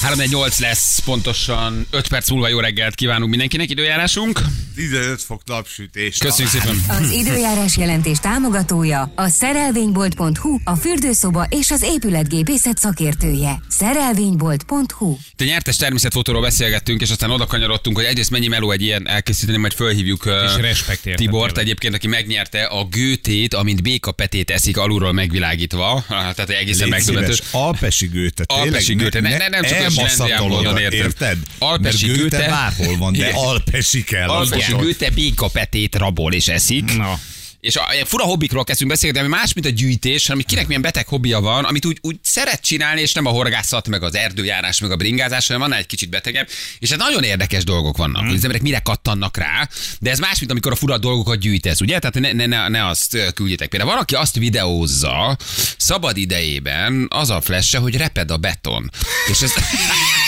[0.00, 0.18] 3
[0.58, 4.40] lesz pontosan 5 perc múlva jó reggelt kívánunk mindenkinek, időjárásunk.
[4.88, 6.18] 15 fok napsütés.
[6.18, 6.84] Köszönjük szépen.
[6.88, 13.62] Az időjárás jelentés támogatója a szerelvénybolt.hu, a fürdőszoba és az épületgépészet szakértője.
[13.68, 19.08] Szerelvénybolt.hu Te nyertes természetfotóról beszélgettünk, és aztán oda kanyarodtunk, hogy egyrészt mennyi meló egy ilyen
[19.08, 20.82] elkészíteni, majd fölhívjuk És
[21.14, 21.56] Tibort tényleg.
[21.56, 26.04] egyébként, aki megnyerte a gőtét, amint békapetét eszik alulról megvilágítva.
[26.08, 27.34] Tehát egészen megdöbbentő.
[27.50, 28.44] Alpesi gőte.
[28.46, 29.78] Alpesi gőte, ne- ne- nem csak
[30.20, 31.38] olyan módon, érted?
[31.58, 34.28] Alpesi gőte- bárhol van, de alpesi kell.
[34.28, 36.96] Alpesi az gőte békapetét rabol és eszik.
[36.96, 37.18] Na.
[37.60, 40.82] És a, fura hobbikról kezdünk beszélni, de ami más, mint a gyűjtés, hanem kinek milyen
[40.82, 44.80] beteg hobbija van, amit úgy, úgy szeret csinálni, és nem a horgászat, meg az erdőjárás,
[44.80, 46.48] meg a bringázás, hanem annál egy kicsit betegebb.
[46.78, 50.38] És hát nagyon érdekes dolgok vannak, hogy az emberek mire kattannak rá, de ez más,
[50.38, 51.98] mint amikor a fura dolgokat gyűjtesz, ugye?
[51.98, 53.68] Tehát ne, ne, ne, ne azt ö, küldjétek.
[53.68, 55.36] Például van, aki azt videózza
[55.76, 58.90] szabad idejében, az a flash hogy reped a beton.
[59.30, 59.52] És ez...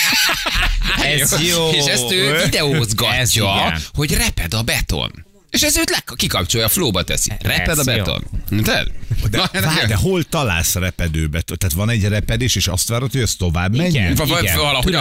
[1.03, 1.69] Ez jó.
[1.71, 3.81] És ezt ő Ez videózgatja, igen.
[3.95, 5.11] hogy reped a beton.
[5.51, 7.31] És ez őt le, kikapcsolja, flóba teszi.
[7.43, 7.93] Reped a Ez jó.
[7.93, 8.25] beton.
[8.51, 8.87] Érted?
[9.31, 11.41] De, Na, várj, de hol találsz repedőbe?
[11.41, 14.15] Tehát van egy repedés, és azt várod, hogy az tovább menjen?
[14.15, 14.93] Va- va- valahogy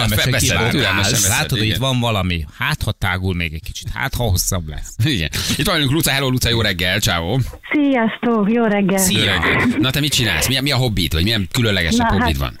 [1.28, 1.70] Látod, hogy igen.
[1.74, 2.44] itt van valami.
[2.58, 3.88] Hát, ha tágul még egy kicsit.
[3.94, 4.94] Hát, ha hosszabb lesz.
[5.04, 5.30] Igen.
[5.56, 7.38] Itt vagyunk, Luca, hello, Luca, jó reggel, ciao.
[7.72, 8.98] Sziasztok, jó reggel!
[8.98, 9.24] Jó Szia.
[9.24, 9.66] reggel.
[9.78, 10.48] Na te mit csinálsz?
[10.48, 12.60] Mi, a- mi a hobbit, vagy milyen különlegesebb Na, hát- hobbit van?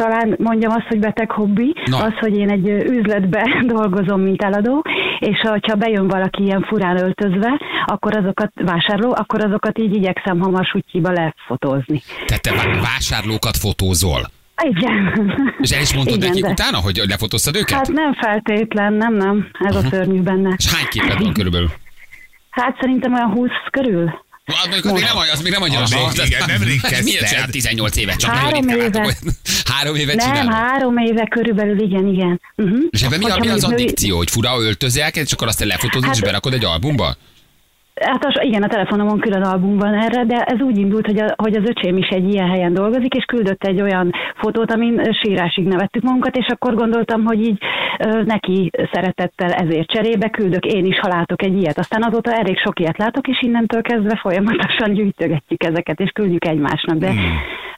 [0.00, 1.96] Talán mondjam azt, hogy beteg hobbi, Na.
[1.98, 3.42] az, hogy én egy üzletbe
[3.76, 4.84] dolgozom, mint eladó,
[5.18, 10.64] és ha bejön valaki ilyen furán öltözve, akkor azokat vásárló, akkor azokat így igyekszem hamar
[10.64, 12.02] sutyiba lefotózni.
[12.26, 14.20] Tehát te vá- vásárlókat fotózol.
[14.62, 15.12] Igen.
[15.58, 17.70] És el is mondtad Igen, nekik de- utána, hogy lefotóztad őket?
[17.76, 20.54] Hát nem feltétlen, nem, nem, ez a szörnyű benne.
[20.56, 21.68] És hány képed van körülbelül?
[22.50, 24.10] Hát szerintem olyan 20 körül.
[24.44, 26.26] Az még, az még nem, az még nem annyira Az még- sok.
[26.26, 27.28] igen, nemrég Miért kezdted.
[27.28, 28.16] csinál 18 évet?
[28.16, 29.32] Csak Három nagyon ritkán látom, éve.
[29.74, 30.52] Három évet Nem, csinálod?
[30.52, 32.40] három éve körülbelül, igen, igen.
[32.56, 32.78] Uh-huh.
[32.90, 36.24] És ebben mi, mi az addikció, hogy fura öltözőjelket, és akkor azt lefotózod, és Hát-
[36.24, 37.16] berakod egy albumba?
[37.94, 41.34] Hát az, igen, a telefonomon külön album van erre, de ez úgy indult, hogy, a,
[41.36, 45.66] hogy az öcsém is egy ilyen helyen dolgozik, és küldött egy olyan fotót, amin sírásig
[45.66, 47.58] nevettük magunkat, és akkor gondoltam, hogy így
[47.98, 51.78] ö, neki szeretettel ezért cserébe küldök én is, ha látok egy ilyet.
[51.78, 56.96] Aztán azóta elég sok ilyet látok, és innentől kezdve folyamatosan gyűjtögetjük ezeket, és küldjük egymásnak,
[56.96, 57.12] de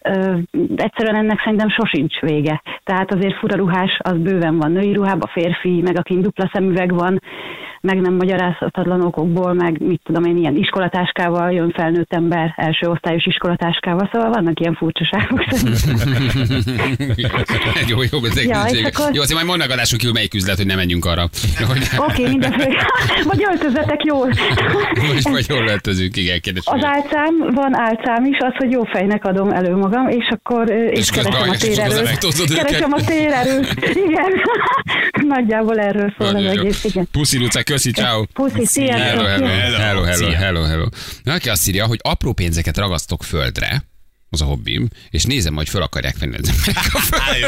[0.03, 0.37] ö,
[0.77, 2.63] egyszerűen ennek szerintem sosincs vége.
[2.85, 7.21] Tehát azért fura ruhás, az bőven van női ruhában, férfi, meg akin dupla szemüveg van,
[7.83, 13.27] meg nem magyarázhatatlan okokból, meg mit tudom én, ilyen iskolatáskával jön felnőtt ember, első osztályos
[13.27, 15.45] iskolatáskával, szóval vannak ilyen furcsaságok.
[17.91, 20.67] jó, jó, ez egy Ja, akkor- Jó, azért majd mondd adáson kívül melyik üzlet, hogy
[20.67, 21.23] ne menjünk arra.
[21.23, 22.87] Oké, okay, mindenféle.
[23.31, 24.29] Vagy öltözetek jól.
[25.13, 26.63] most vagy jól öltözünk, igen, kérdés.
[26.65, 30.99] Az álcám, van álcám is, az, hogy jó fejnek adom elő magam, és akkor és,
[30.99, 32.55] És keresem a térerőt.
[32.55, 33.75] Keresem a térerőt.
[34.07, 34.33] Igen.
[35.27, 37.09] Nagyjából erről szól az egész, igen.
[37.13, 38.25] Puszi, Luca, köszi, ciao.
[38.25, 39.01] Puszi, sziasztok!
[39.01, 40.37] Hello, hello, hello, hello, Szia.
[40.37, 40.87] hello, hello.
[41.23, 43.85] Na, aki azt írja, hogy apró pénzeket ragasztok földre,
[44.31, 46.85] az a hobbim, és nézem, hogy föl akarják venni az emberek.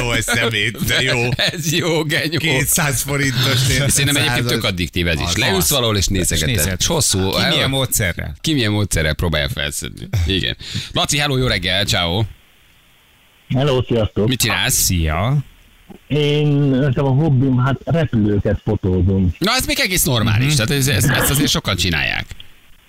[0.00, 1.28] Jó, ez szemét, de jó.
[1.36, 2.38] Ez jó, genyó.
[2.38, 3.58] 200 forintos.
[3.86, 5.36] Szerintem egyébként tök addiktív ez is.
[5.36, 6.82] Leülsz valahol és És nézegeted.
[6.82, 7.30] hosszú.
[7.30, 8.34] Ki milyen módszerrel?
[8.40, 10.08] Ki milyen módszerrel próbálja felszedni.
[10.26, 10.56] Igen.
[10.92, 12.22] Laci, hello, jó reggel, ciao.
[13.54, 14.28] Hello, sziasztok!
[14.28, 14.74] Mit csinálsz?
[14.74, 15.36] Szia.
[16.06, 19.34] Én nekem a hobbim, hát repülőket fotózom.
[19.38, 20.54] Na, ez még egész normális, Mhm.
[20.54, 22.26] tehát ez, ez, ezt azért sokan csinálják.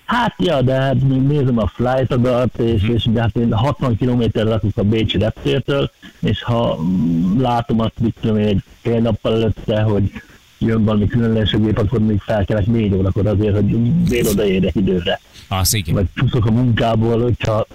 [0.05, 0.95] Hát ja, de hát
[1.27, 2.93] nézem a flightodat, és, Mhm.
[2.93, 7.99] és de hát én 60 kilométerre lakok a Bécsi reptértől, és ha mm, látom azt,
[7.99, 10.12] mit tudom én, egy fél nappal előtte, hogy
[10.58, 13.65] jön valami különleges gép, akkor még felkelek négy órakor azért, hogy
[14.10, 15.19] még odaérjek időre.
[15.47, 15.93] Az igen.
[15.93, 17.67] Vagy fuszok a munkából, hogyha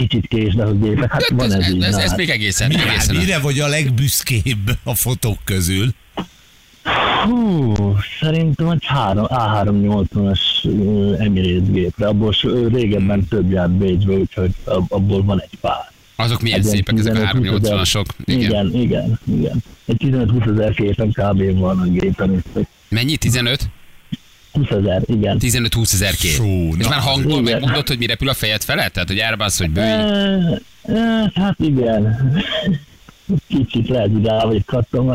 [0.00, 1.12] kicsit késnek a gépek.
[1.12, 1.82] Hát van ez így.
[1.82, 2.16] ez, ez hát.
[2.16, 2.68] még egészen.
[2.68, 5.88] Mire, egészen mire vagy a legbüszkébb a fotók közül?
[7.24, 7.74] Hú,
[8.20, 12.34] szerintem egy három, A380-as ö, Emirates gépre, abból
[12.72, 15.92] régebben több járt Bécsbe, úgyhogy ab- abból van egy pár.
[16.16, 18.04] Azok milyen Egy ilyen szépek, ezek a 15-20 ezer- 380-asok.
[18.24, 18.40] Igen.
[18.40, 19.62] Igen, igen, igen.
[19.86, 21.58] Egy 15-20 ezer képen kb.
[21.58, 22.44] van a gépen,
[22.88, 23.16] Mennyi?
[23.16, 23.68] 15?
[24.52, 25.38] 20 ezer, igen.
[25.40, 26.30] 15-20 ezer kép.
[26.30, 27.42] Fú, És már hangból igen.
[27.42, 28.92] megmondod, hogy mi repül a fejed felett?
[28.92, 30.00] Tehát, hogy Airbus, hogy Boeing?
[30.00, 32.32] E, e, hát igen.
[33.48, 35.08] Kicsit lehet, hogy rá vagyok kattam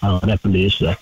[0.00, 0.98] a repülésre.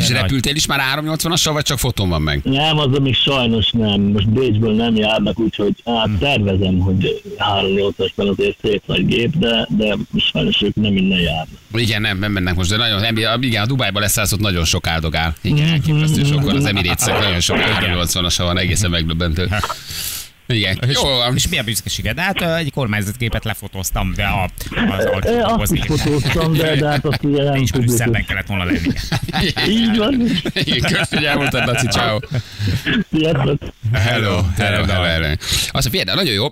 [0.00, 0.20] És nagy.
[0.20, 2.40] repültél is már 380-assal, vagy csak fotón van meg?
[2.44, 4.00] Nem, az még sajnos nem.
[4.00, 6.18] Most Bécsből nem járnak, úgyhogy hát Hm.
[6.18, 9.96] tervezem, hogy 3-8-asban azért szép nagy gép, de, de
[10.32, 11.58] sajnos ők nem innen járnak.
[11.74, 13.04] Igen, nem, nem mennek most, de nagyon,
[13.42, 15.34] igen, a Dubájba leszállt, nagyon sok áldogál.
[15.40, 19.48] Igen, elképesztő sokan az emirates nagyon sok 380-asa van, egészen megdöbbentő.
[20.50, 21.34] Igen, jó van.
[21.36, 22.18] És mi a büszkeséged?
[22.18, 24.48] Hát egy kormányzatképet lefotóztam, de a,
[24.96, 25.04] az
[25.44, 25.78] hozni.
[25.78, 27.86] is fotóztam, de, de hát azt ugye nem És tudjuk.
[27.86, 28.78] Brüsszelben kellett volna lenni.
[29.80, 30.12] Így van.
[30.52, 32.18] Igen, köszönjük, hogy elmondtad, Laci, ciao.
[33.12, 33.58] Sziasztok.
[33.92, 35.34] Hello, hello, hello, hello.
[35.70, 36.46] Azt mondja, nagyon jó.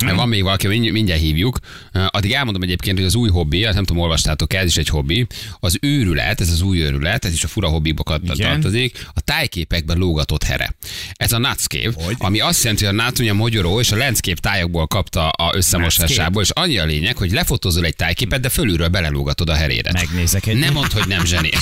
[0.00, 0.14] Mhm.
[0.16, 1.58] Van még valaki, mindj- mindjárt hívjuk.
[1.92, 5.26] Addig elmondom egyébként, hogy az új hobbi, azt nem tudom, olvastátok ez is egy hobbi,
[5.60, 8.36] az őrület, ez az új őrület, ez is a fura hobbibokat Igen.
[8.36, 10.74] tartozik, a tájképekben lógatott here.
[11.12, 14.86] Ez a Nutscape, ami azt jelenti, hogy a ugye a magyaró és a Landscape tájokból
[14.86, 19.54] kapta a összemosásából, és annyi a lényeg, hogy lefotózol egy tájképet, de fölülről belelógatod a
[19.54, 19.92] herédet.
[19.92, 21.50] Megnézek egy- Nem mondd, hogy nem zseni.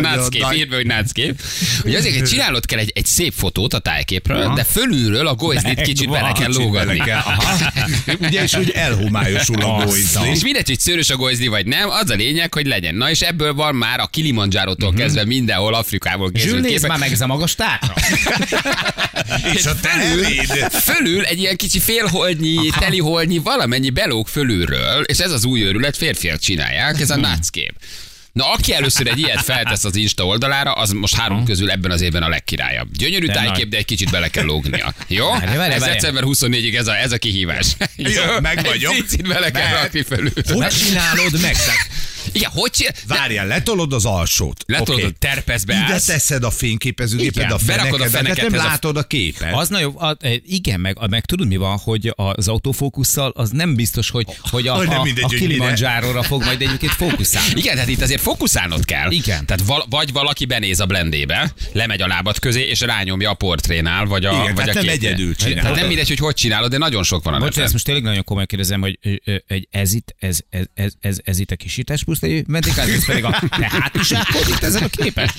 [0.00, 0.56] Nagy.
[0.56, 1.34] írd be, hogy Nutscape.
[1.82, 5.80] Hogy azért, hogy csinálod kell egy, egy szép fotót a tájképről, de fölülről a golyzdit
[5.80, 6.98] kicsit bele kell lógatni.
[6.98, 7.18] kell.
[7.18, 7.72] Aha.
[8.20, 10.30] Ugye, és úgy elhomályosul a góizli.
[10.30, 12.94] És mindegy, hogy szőrös a golyzdi vagy nem, az a lényeg, hogy legyen.
[12.94, 16.88] Na és ebből van már a Kilimanjaro-tól kezdve mindenhol Afrikából készült képek.
[16.88, 17.94] már meg a magas tárca.
[19.54, 20.46] És a teheréd.
[20.70, 26.38] Fölül egy ilyen kicsi félholdnyi, teliholdnyi, valamennyi belóg fölülről, és ez az új őrület, férfiak
[26.38, 27.72] csinálják, ez a Nutscape.
[28.32, 32.00] Na, aki először egy ilyet feltesz az Insta oldalára, az most három közül ebben az
[32.00, 32.88] évben a legkirályabb.
[32.96, 33.68] Gyönyörű De tájkép, nagy.
[33.68, 34.94] de egy kicsit bele kell lógnia.
[35.06, 35.30] Jó?
[35.30, 35.92] Várj, várj, ez várj.
[35.92, 37.66] december 24-ig ez a, ez a kihívás.
[37.96, 38.94] Jó, meg vagyok.
[38.94, 40.32] Egy bele kell rakni fölül.
[40.48, 41.52] Hogy csinálod meg?
[41.56, 41.89] Tehát
[42.32, 42.92] Igen, hogy csinál?
[43.06, 44.64] Várjál, letolod az alsót.
[44.66, 45.12] Letolod, okay.
[45.18, 46.04] terpezbe Ide állsz.
[46.04, 49.54] teszed a fényképezőgéped, a berakod a feneket, nem ez a- látod a képet.
[49.54, 53.74] Az nagyon, a, e, igen, meg, meg tudod mi van, hogy az autofókusszal az nem
[53.74, 55.26] biztos, hogy, hogy a, nem a, a.
[55.28, 57.60] Kilimanjaro-ra fog majd egyébként fókuszálni.
[57.60, 59.10] Igen, tehát itt azért fókuszálnod kell.
[59.10, 59.46] Igen.
[59.46, 64.04] Tehát val- vagy valaki benéz a blendébe, lemegy a lábad közé, és rányomja a portrénál,
[64.04, 65.60] vagy a, Igen, vagy a nem egyedül csinálod.
[65.62, 67.64] Tehát nem mindegy, hogy hogy csinálod, de nagyon sok van a Bocs, neten.
[67.64, 68.98] ezt most tényleg nagyon komolyan kérdezem, hogy
[69.70, 72.04] ez itt, ez, ez, ez, ez, ez itt a kisítás
[72.46, 73.40] mentékát, ez pedig a
[73.80, 75.30] hátizsákod itt ezen a képes.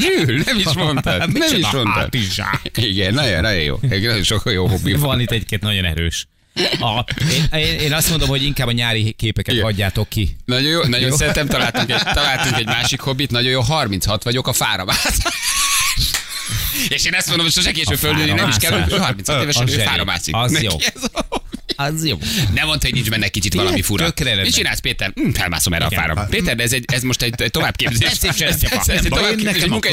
[0.00, 1.18] Zsül, nem is mondtad.
[1.18, 1.92] Nem Micsoda is mondtad.
[1.94, 2.60] hátizsák.
[2.76, 3.78] Igen, nagyon, nagyon jó.
[3.80, 5.20] Nagyon sok jó hobbi van.
[5.20, 6.26] Itt egy-két nagyon erős.
[6.80, 7.04] A,
[7.56, 9.64] én, én, azt mondom, hogy inkább a nyári képeket Igen.
[9.66, 10.36] hagyjátok ki.
[10.44, 11.16] Nagyon jó, nagyon Jó.
[11.16, 15.14] szeretem, találtunk egy, találtunk egy másik hobbit, nagyon jó, 36 vagyok a fáramászás.
[16.88, 19.06] És én ezt mondom, hogy sose késő A földülni, nem is kell, hogy fáramászás.
[19.06, 20.34] 36 évesen ő fára mászik.
[20.36, 20.76] Az Neki jó.
[20.94, 21.31] ez a-
[21.76, 22.18] Az jó.
[22.54, 24.12] Nem mondta, hogy nincs benne kicsit valami fura.
[24.42, 25.12] Mit csinálsz, Péter?
[25.14, 26.02] Hm, felmászom erre a Igen.
[26.04, 26.26] fára.
[26.30, 28.08] Péter, de ez, egy, ez most egy, továbbképzés.
[28.08, 28.80] Ez szép ez, ez, cseresznyefa.
[28.80, 29.92] ez, ez egy továbbképzés, munkai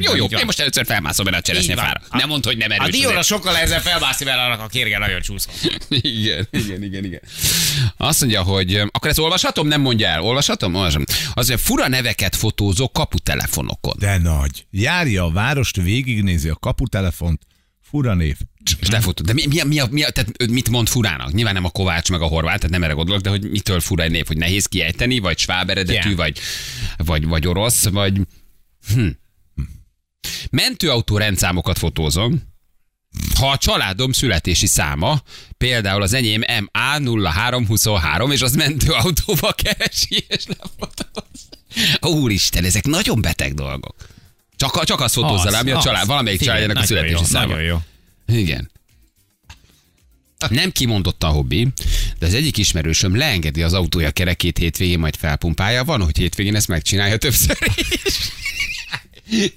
[0.00, 2.00] Jó, jó, én most először felmászom erre a cseresznyefára.
[2.10, 2.90] Nem mondd, hogy nem A erős.
[2.90, 3.26] dióra azért.
[3.26, 5.52] sokkal ezzel felmászni vele annak a kérge nagyon csúszva.
[5.88, 7.20] Igen, igen, igen, igen.
[7.96, 9.68] Azt mondja, hogy akkor ezt olvashatom?
[9.68, 10.20] Nem mondja el.
[10.20, 10.74] Olvashatom?
[10.74, 11.04] Olvasom.
[11.34, 13.94] Az, hogy fura neveket fotózok kaputelefonokon.
[13.98, 14.66] De nagy.
[14.70, 17.42] Járja a várost, végignézi a kaputelefont,
[17.90, 18.36] fura név.
[18.80, 19.26] És lefotod.
[19.26, 21.32] De mi, mi, mi, mi tehát mit mond furának?
[21.32, 24.02] Nyilván nem a Kovács meg a Horváth, tehát nem erre gondolok, de hogy mitől fura
[24.02, 26.16] egy név, hogy nehéz kiejteni, vagy sváb eredetű, Igen.
[26.16, 26.38] vagy,
[26.96, 28.20] vagy, vagy orosz, vagy...
[28.94, 29.06] Hm.
[30.50, 32.42] Mentőautó rendszámokat fotózom,
[33.38, 35.22] ha a családom születési száma,
[35.58, 41.48] például az enyém MA0323, és az mentőautóba keresi, és lefotóz.
[42.00, 43.94] Úristen, ezek nagyon beteg dolgok.
[44.56, 47.46] Csak, csak azt fotózza le, ami a család, valamelyik családjának a születési száma.
[47.46, 47.78] Nagyon jó.
[48.32, 48.70] Igen.
[50.48, 51.68] Nem kimondott a hobbi,
[52.18, 55.84] de az egyik ismerősöm leengedi az autója kerekét hétvégén, majd felpumpálja.
[55.84, 58.16] Van, hogy hétvégén ezt megcsinálja többször is.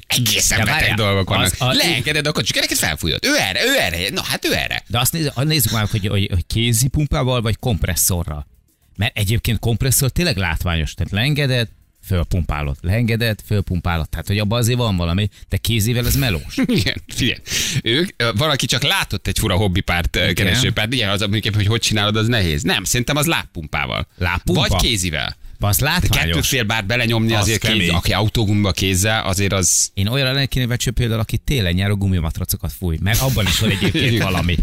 [0.07, 1.45] Egészen De beteg dolgok vannak.
[1.51, 3.25] az- a- Leengeded a kocsi kereket, felfújod.
[3.25, 4.09] Ő erre, ő erre.
[4.09, 4.83] Na hát ő erre.
[4.87, 8.47] De azt nézzük, nézzük már, hogy, hogy, hogy kézi pumpával vagy kompresszorral.
[8.95, 10.93] Mert egyébként kompresszor tényleg látványos.
[10.93, 11.67] Tehát leengeded,
[12.05, 12.77] fölpumpálod.
[12.81, 14.09] Leengeded, fölpumpálod.
[14.09, 16.57] Tehát, hogy abban azért van valami, de kézivel ez melós.
[16.81, 17.39] Igen, figyelj.
[17.83, 20.93] Ők, valaki csak látott egy fura hobbipárt, keresőpárt.
[20.93, 22.61] Igen, az, hogy hogy csinálod, az nehéz.
[22.61, 24.07] Nem, szerintem az lábpumpával.
[24.17, 24.67] Lábpumpa?
[24.67, 25.35] Vagy kézivel.
[25.59, 26.47] Az De kettő látványos.
[26.47, 27.89] fél bár belenyomni Az azért kéz, kemény.
[27.89, 29.89] aki autógumba kézzel, azért az...
[29.93, 34.21] Én olyan lennék kéne például, aki télen nyáron gumimatracokat fúj, mert abban is van egyébként
[34.29, 34.55] valami.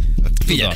[0.47, 0.75] Figyelj,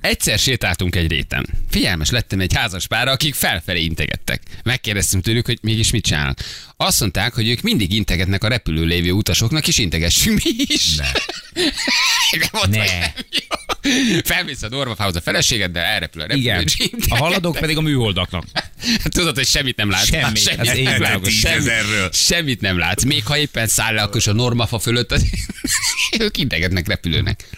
[0.00, 1.46] egyszer sétáltunk egy réten.
[1.70, 4.42] Figyelmes lettem egy házas párra, akik felfelé integettek.
[4.64, 6.38] Megkérdeztem tőlük, hogy mégis mit csinálnak.
[6.80, 10.96] Azt mondták, hogy ők mindig integetnek a repülő lévő utasoknak, és integessünk mi is.
[10.96, 11.10] Ne.
[12.38, 12.84] De mondta, Ne.
[12.84, 14.20] nem.
[14.24, 16.64] Felmész a normafához a feleségeddel, elrepül a repülő, Igen.
[17.08, 18.44] A haladók pedig a műholdaknak.
[19.04, 20.06] Tudod, hogy semmit nem látsz.
[20.06, 21.42] Semmi, Semmit, az nem égvilágos.
[21.42, 21.52] látsz.
[21.52, 22.10] Semmi, Tízezerről.
[22.12, 23.02] semmit nem látsz.
[23.04, 25.24] Még ha éppen száll le, akkor a normafa fölött, az...
[26.20, 27.48] ők integetnek repülőnek.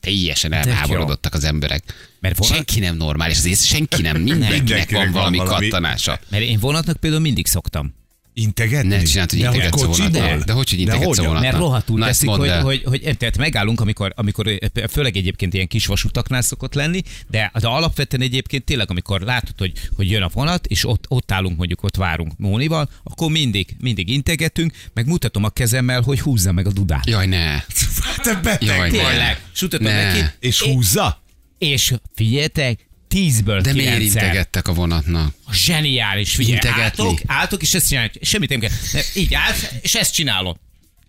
[0.00, 1.82] Teljesen elháborodottak az emberek.
[2.20, 5.68] Mert vonat- Senki nem normális, azért senki nem, mindenkinek van valami valami.
[5.68, 6.20] kattanása.
[6.28, 7.98] Mert én vonatnak például mindig szoktam.
[8.34, 8.88] Integetni?
[8.88, 10.10] Ne csináld, hogy De integetsz a kocsiból?
[10.10, 10.38] vonattal.
[10.44, 11.24] De hogy, hogy De integetsz a hogyan?
[11.26, 11.50] vonattal?
[11.50, 14.58] Mert rohadtul Na, teszik, hogy, hogy, hogy, tehát megállunk, amikor, amikor
[14.90, 19.72] főleg egyébként ilyen kis vasutaknál szokott lenni, de, de alapvetően egyébként tényleg, amikor látod, hogy,
[19.96, 24.08] hogy jön a vonat, és ott, ott állunk, mondjuk ott várunk Mónival, akkor mindig, mindig
[24.08, 27.06] integetünk, meg mutatom a kezemmel, hogy húzza meg a dudát.
[27.08, 27.58] Jaj, ne.
[28.24, 28.98] Te beteg Jaj, ne.
[28.98, 29.40] Tényleg,
[29.80, 30.04] Ne.
[30.04, 31.22] neki, És húzza?
[31.58, 35.34] és figyeljetek, tízből De miért integettek a vonatnak?
[35.52, 36.82] Zseniális, figyelj, Integetni.
[36.82, 38.70] álltok, álltok, és ezt csinálják, semmit nem kell.
[39.14, 40.56] Így állsz, és ezt csinálod.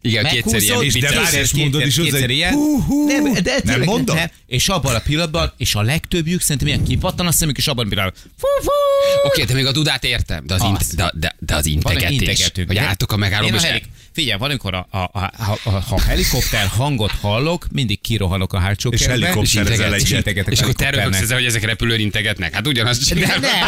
[0.03, 2.53] Igen, kétszer ilyen Meghúzod, de várj, kétszer- mondod is hozzá, ilyen.
[2.53, 3.07] hú, hú.
[3.07, 4.15] Nem, de Nem tényleg mondod?
[4.15, 4.29] Nem.
[4.47, 7.89] És abban a pillanatban, és a legtöbbjük szerintem ilyen kipattan a szemük, és abban a
[7.89, 8.21] pillanatban.
[8.37, 9.27] Fú, fú.
[9.27, 10.67] Oké, de még a dudát értem, de az, Az.
[10.67, 12.11] int, de, de, de az integetés.
[12.19, 12.67] integetünk.
[12.67, 13.81] Hogy álltok a megállóba, és
[14.13, 15.32] Figyelj, van, amikor a, a, a,
[15.63, 20.54] a, a, helikopter hangot hallok, mindig kirohanok a hátsó És kertbe, helikopterezel integet- és integetek
[20.54, 22.54] És akkor te röhögsz ezzel, hogy ezek repülőn integetnek.
[22.54, 23.39] Hát ugyanazt csinálják.
[23.39, 23.52] nem,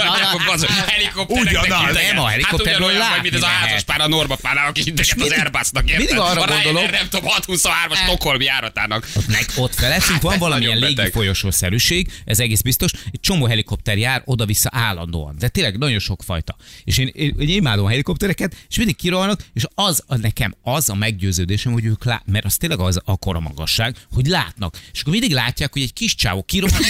[1.27, 1.79] Ugyanaz.
[1.89, 2.13] integet.
[2.13, 5.11] Nem, a helikopterről hát látni mint az a házas pár a Norma párnál, aki integet
[5.11, 5.83] az mindig- Airbusnak.
[5.97, 9.07] mindig arra gondolok- nem tudom, 623-as Stockholm járatának.
[9.55, 12.91] ott felettünk van ez valamilyen légi folyosószerűség, ez egész biztos.
[13.11, 16.55] Egy csomó helikopter jár oda-vissza állandóan, de tényleg nagyon sok fajta.
[16.83, 20.89] És én, én, én imádom a helikoptereket, és mindig kirohanok, és az a, nekem az
[20.89, 24.79] a meggyőződésem, hogy ők lát, mert az tényleg az akkora magasság, hogy látnak.
[24.93, 26.81] És akkor mindig látják, hogy egy kis csávó kirohan,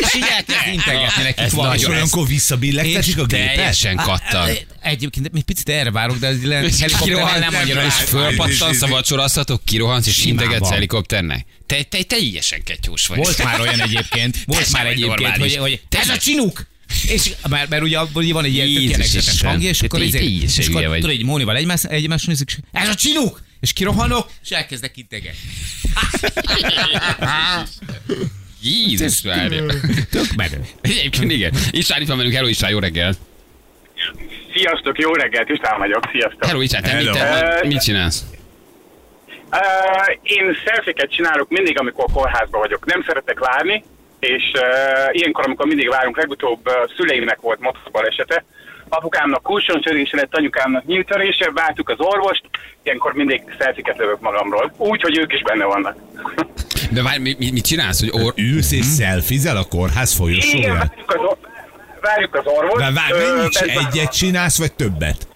[0.00, 1.80] és így elkezd integetni nekik Ez valamit.
[1.80, 3.54] És olyankor visszabillegtetik a gépet?
[3.54, 4.48] Teljesen kattan.
[4.80, 10.06] Egyébként még picit erre várok, de egy helikopterrel nem annyira és fölpattansz a vacsorasztatok, kirohansz
[10.06, 11.46] és integetsz helikopternek.
[11.66, 13.18] Te, te teljesen ketyós vagy.
[13.18, 16.70] Volt már olyan egyébként, volt Te már egyébként, hogy, hogy Te ez a csinuk!
[17.06, 20.18] És mert, mert ugye abból van egy ilyen tökéletes hangja, és Te akkor, te- izé-
[20.18, 23.42] te is és akkor tudod, egy Mónival egymás, egymás nézik, és ez a csinuk!
[23.60, 25.38] És kirohanok, és elkezdek integetni.
[28.62, 29.64] Jézus várja.
[30.10, 30.64] Tök menő.
[30.80, 31.52] Egyébként igen.
[31.70, 33.14] István itt van velünk, hello István, jó reggel.
[34.54, 36.44] Sziasztok, jó reggelt, István vagyok, sziasztok.
[36.44, 38.24] Hello István, te mit, te, mit csinálsz?
[39.50, 39.58] Uh,
[40.22, 42.86] én szelfiket csinálok mindig, amikor kórházban vagyok.
[42.86, 43.84] Nem szeretek várni,
[44.22, 48.44] és uh, ilyenkor, amikor mindig várunk, legutóbb uh, szüleimnek volt motorbalesete,
[48.88, 52.42] apukámnak kulcsontörése lett, anyukámnak nyíltörése, vártuk az orvost,
[52.82, 54.72] ilyenkor mindig szelfiket lövök magamról.
[54.76, 55.96] Úgy, hogy ők is benne vannak.
[56.90, 58.32] De várj, mi, mi, mit csinálsz, hogy or...
[58.36, 60.76] Ülsz és szelfizel a kórház Igen, folyosóján?
[60.76, 61.48] várjuk az, or-
[62.00, 62.76] várjuk az orvost.
[62.76, 65.31] De várj, mennyit egyet csinálsz, vagy többet?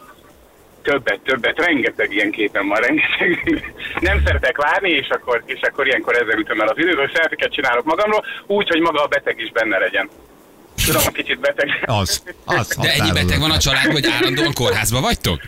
[0.87, 3.75] Többet, többet, rengeteg ilyen képen van, rengeteg.
[4.01, 7.53] Nem szeretek várni, és akkor, és akkor ilyenkor ezzel ütöm el az időt, hogy szelfiket
[7.53, 10.09] csinálok magamról, úgy, hogy maga a beteg is benne legyen.
[10.85, 11.69] Tudom, a kicsit beteg.
[11.87, 12.23] Az.
[12.45, 15.41] az De ennyi beteg van a családban, hogy állandóan kórházban vagytok?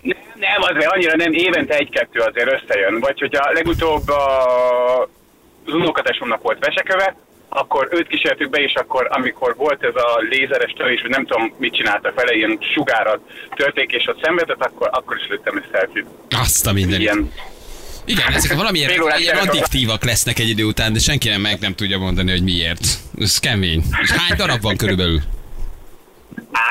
[0.00, 3.00] Nem, nem, azért annyira nem, évente egy-kettő azért összejön.
[3.00, 5.02] Vagy hogyha legutóbb a,
[5.66, 7.16] az unokatesomnak volt veseköve,
[7.52, 11.54] akkor őt kísértük be, és akkor, amikor volt ez a lézeres törés, hogy nem tudom,
[11.58, 13.20] mit csináltak vele, ilyen sugárat
[13.56, 16.06] törték, és ott szenvedett, akkor, akkor is lőttem egy szelfit.
[16.30, 17.00] Azt a mindenit.
[17.00, 17.32] Ilyen.
[18.04, 21.74] Igen, ezek valamilyen órás ilyen addiktívak lesznek egy idő után, de senki nem meg nem
[21.74, 22.84] tudja mondani, hogy miért.
[23.18, 23.82] Ez kemény.
[24.02, 25.20] És hány darab van körülbelül?
[26.52, 26.62] Á,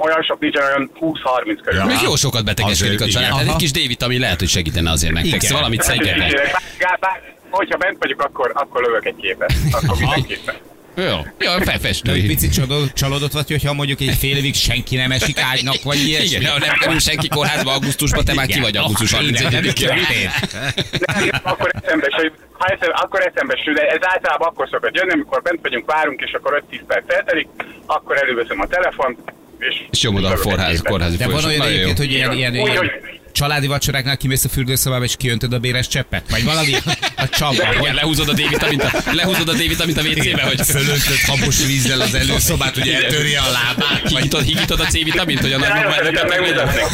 [0.00, 1.84] olyan sok nincs, olyan 20-30 körül.
[1.84, 3.30] Még jó sokat betegeskedik a család.
[3.30, 5.28] Tehát egy kis D-vitamin lehet, hogy segítene azért nektek.
[5.32, 5.40] Igen.
[5.40, 6.52] Szóval valamit szedjetek.
[6.78, 9.52] Bár- bár- Hogyha bent vagyok, akkor, akkor lövök egy képet.
[9.70, 10.54] Akkor mindenképpen.
[10.98, 11.16] Jó,
[11.58, 12.26] egy felfestői.
[12.26, 16.26] picit csalódott, csalódott vagy, hogyha mondjuk egy fél évig senki nem esik ágynak, vagy ilyesmi.
[16.36, 19.62] Igen, ha nem kerül senki kórházba augusztusban, te már ki vagy augusztus Ah, igen, nem
[19.62, 19.72] 31-én.
[19.72, 20.96] történt.
[21.06, 25.10] Nem, akkor eszembe sül, ha eszembe, akkor eszembe sül, de ez általában akkor szokott jönni,
[25.12, 27.48] amikor bent vagyunk, várunk, és akkor 5-10 perc eltelik,
[27.86, 29.18] akkor előveszem a telefont,
[29.58, 29.74] és...
[29.90, 32.90] És nyomod a forház, kórházi De van olyan egyébként, hogy ilyen, ilyen, ilyen hogy-
[33.38, 36.30] családi vacsoráknál kimész a fürdőszobába, és kiöntöd a béres cseppet?
[36.30, 36.74] Vagy valami
[37.16, 37.74] a csapba.
[37.80, 42.14] Igen, lehúzod a D-vitamint a, lehúzod a D-vitamint a WC-be, hogy Fölöntött habos vízzel az
[42.14, 44.08] előszobát, hogy eltörje a lábát.
[44.08, 46.84] higítod, higítod a C-vitamint, hogy a megmutatnék.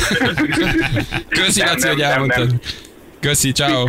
[1.28, 2.46] Köszi, Nem, Laci, nem, hogy nem, elmondtad.
[2.46, 2.60] nem.
[3.20, 3.86] Köszi, ciao.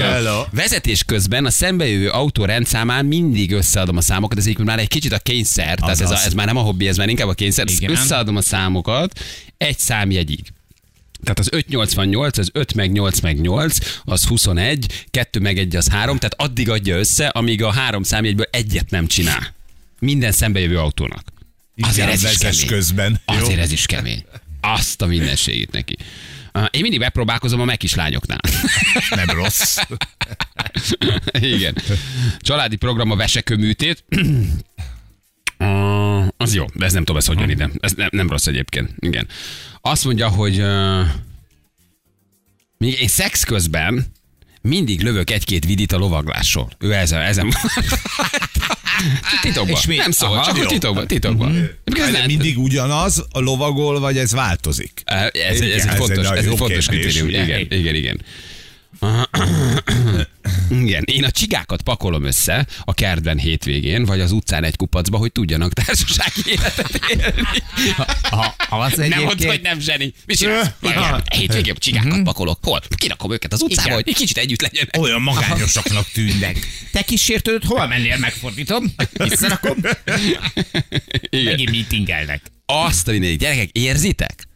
[0.00, 0.44] Hello.
[0.52, 5.12] Vezetés közben a szembejövő autó rendszámán mindig összeadom a számokat, ez egyébként már egy kicsit
[5.12, 7.66] a kényszer, tehát ez, a, ez már nem a hobbi, ez már inkább a kényszer.
[7.68, 7.90] Igen.
[7.90, 9.20] Összeadom a számokat
[9.56, 10.40] egy számjegyig.
[11.22, 15.88] Tehát az 588, az 5 meg 8 meg 8, az 21, 2 meg 1 az
[15.88, 19.54] 3, tehát addig adja össze, amíg a három számjegyből egyet nem csinál.
[19.98, 21.22] Minden szembejövő autónak.
[21.80, 22.66] Azért Igen, ez is kemény.
[22.66, 23.20] közben.
[23.32, 23.38] Jó?
[23.38, 24.24] Azért ez is kemény.
[24.60, 25.96] Azt a mindenségét neki.
[26.54, 28.40] Uh, Én mindig megpróbálkozom a megislányoknál.
[29.24, 29.78] Nem rossz.
[31.32, 31.74] Igen.
[32.38, 34.04] Családi program a vesekőműtét.
[35.60, 37.70] Uh, az jó, de ez nem tudom, ez hogy jön ide.
[37.80, 38.90] Ez nem, nem rossz egyébként.
[38.98, 39.26] Igen.
[39.80, 41.00] Azt mondja, hogy uh,
[42.78, 44.06] még én szex közben
[44.62, 46.70] mindig lövök egy-két vidit a lovaglásról.
[46.78, 47.52] Ő ezen, ezen
[49.42, 49.76] Titokban.
[49.76, 50.66] És mi- Nem szól, Aha, csak jó.
[50.66, 51.06] titokban.
[51.06, 51.50] titokban.
[51.52, 51.64] Mm-hmm.
[51.84, 55.02] Ez nem, mindig ugyanaz, a lovagol, vagy ez változik?
[55.04, 57.28] Ez, ez, Igen, ez, ez egy fontos, ez egy fontos kritérium.
[57.28, 58.20] Igen, igen, igen.
[60.70, 65.32] Igen, én a csigákat pakolom össze a kertben hétvégén, vagy az utcán egy kupacba, hogy
[65.32, 67.48] tudjanak társasági életet élni.
[68.22, 70.12] Ha, ha az Nem mondd, hogy nem zseni.
[70.26, 70.34] Mi
[71.34, 72.58] hétvégén csigákat pakolok.
[72.62, 72.80] Hol?
[72.96, 74.96] Kirakom őket az utcába, hogy egy kicsit együtt legyenek.
[74.98, 76.58] Olyan magányosaknak tűnnek.
[76.92, 79.76] Te kísértőd, hol mennél, megfordítom, visszarakom,
[81.28, 81.44] Igen.
[81.44, 82.42] megint meetingelnek.
[82.66, 83.38] Azt a mindenit.
[83.38, 84.48] Gyerekek, érzitek?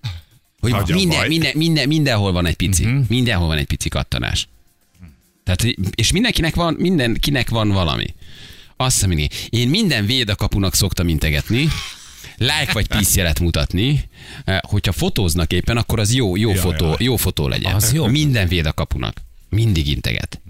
[0.73, 1.29] Hogy minden, baj.
[1.29, 2.85] minden, minden, mindenhol van egy pici.
[2.85, 3.05] Uh-huh.
[3.09, 4.49] Mindenhol van egy pici kattanás.
[5.45, 5.63] Tehát,
[5.95, 8.07] és mindenkinek van, mindenkinek van valami.
[8.77, 9.31] Azt hiszem, mindig.
[9.49, 11.69] Én minden védakapunak szoktam integetni,
[12.37, 14.09] like vagy peace jelet mutatni,
[14.45, 16.97] Eh, hogyha fotóznak éppen, akkor az jó, jó, Ja, fotó, ja.
[16.99, 17.75] jó fotó legyen.
[17.75, 18.07] Az jó.
[18.07, 19.21] Minden védakapunak.
[19.49, 20.41] Mindig integet.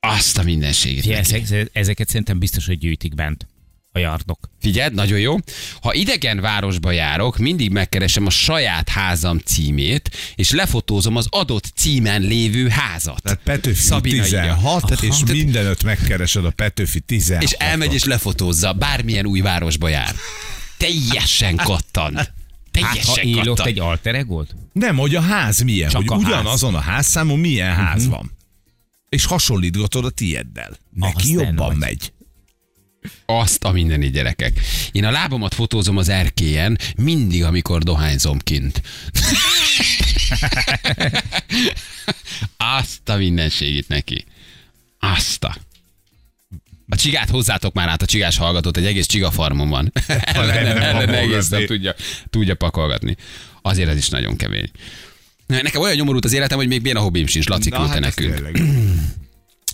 [0.00, 1.04] Azt a mindenségét.
[1.06, 1.34] Neki.
[1.34, 3.46] ezek- ezeket szerintem biztos, hogy gyűjtik bent
[3.92, 4.50] a yardok.
[4.60, 5.36] Figyeld, nagyon jó.
[5.80, 12.22] Ha idegen városba járok, mindig megkeresem a saját házam címét, és lefotózom az adott címen
[12.22, 13.22] lévő házat.
[13.22, 14.40] Tehát Petőfi Szabina írja.
[14.54, 15.04] 16, Aha.
[15.06, 20.14] és mindenöt megkeresed a Petőfi 16 És elmegy és lefotózza, bármilyen új városba jár.
[20.76, 22.16] Teljesen kattant.
[22.16, 22.32] Hát,
[22.72, 23.68] ha Teljesen él ott kattant.
[23.68, 24.54] egy alter egót?
[24.72, 26.22] Nem, hogy a ház milyen, Csak hogy a ház.
[26.24, 28.36] ugyanazon a házszámon milyen ház van.
[29.08, 30.76] És hasonlítgatod a tieddel.
[30.94, 32.12] Neki Az te jobban megy.
[33.26, 34.60] Azt a mindeni gyerekek.
[34.92, 38.82] Én a lábamat fotózom az erkélyen, mindig, amikor dohányzom kint.
[42.56, 44.24] Azt a mindenségét neki.
[44.98, 45.56] Azt a.
[46.88, 49.92] A csigát hozzátok már át, a csigás hallgatót, egy egész csigafarmon van.
[50.08, 51.94] Ellen, nem ellen, egész nap tudja,
[52.30, 53.16] tudja pakolgatni.
[53.62, 54.70] Azért ez is nagyon kemény.
[55.46, 57.48] Nekem olyan nyomorult az életem, hogy még milyen a hobbim sincs.
[57.48, 58.58] Laci küldte ez nekünk.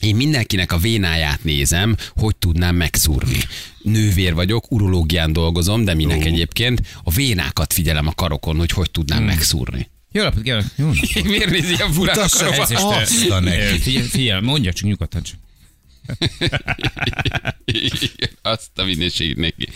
[0.05, 3.39] Én mindenkinek a vénáját nézem, hogy tudnám megszúrni.
[3.83, 9.19] Nővér vagyok, urológián dolgozom, de minek egyébként a vénákat figyelem a karokon, hogy hogy tudnám
[9.19, 9.27] Hmm.
[9.27, 9.91] megszúrni.
[10.13, 10.67] Jó napot, kívánok!
[10.77, 11.25] Jó napot!
[11.31, 14.01] Miért nézi ilyen furán a ezt azt a neki.
[14.01, 15.37] Figyelj, mondja csak nyugodtan csak.
[18.43, 19.69] Azt a mindenségét neki.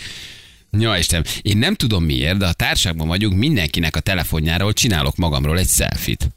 [0.71, 5.59] Ja, Istenem, én nem tudom miért, de a társágban vagyunk, mindenkinek a telefonjáról csinálok magamról
[5.59, 6.29] egy selfit.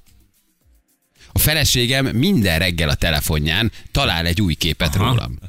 [1.32, 5.06] A feleségem minden reggel a telefonján talál egy új képet Aha.
[5.06, 5.40] rólam.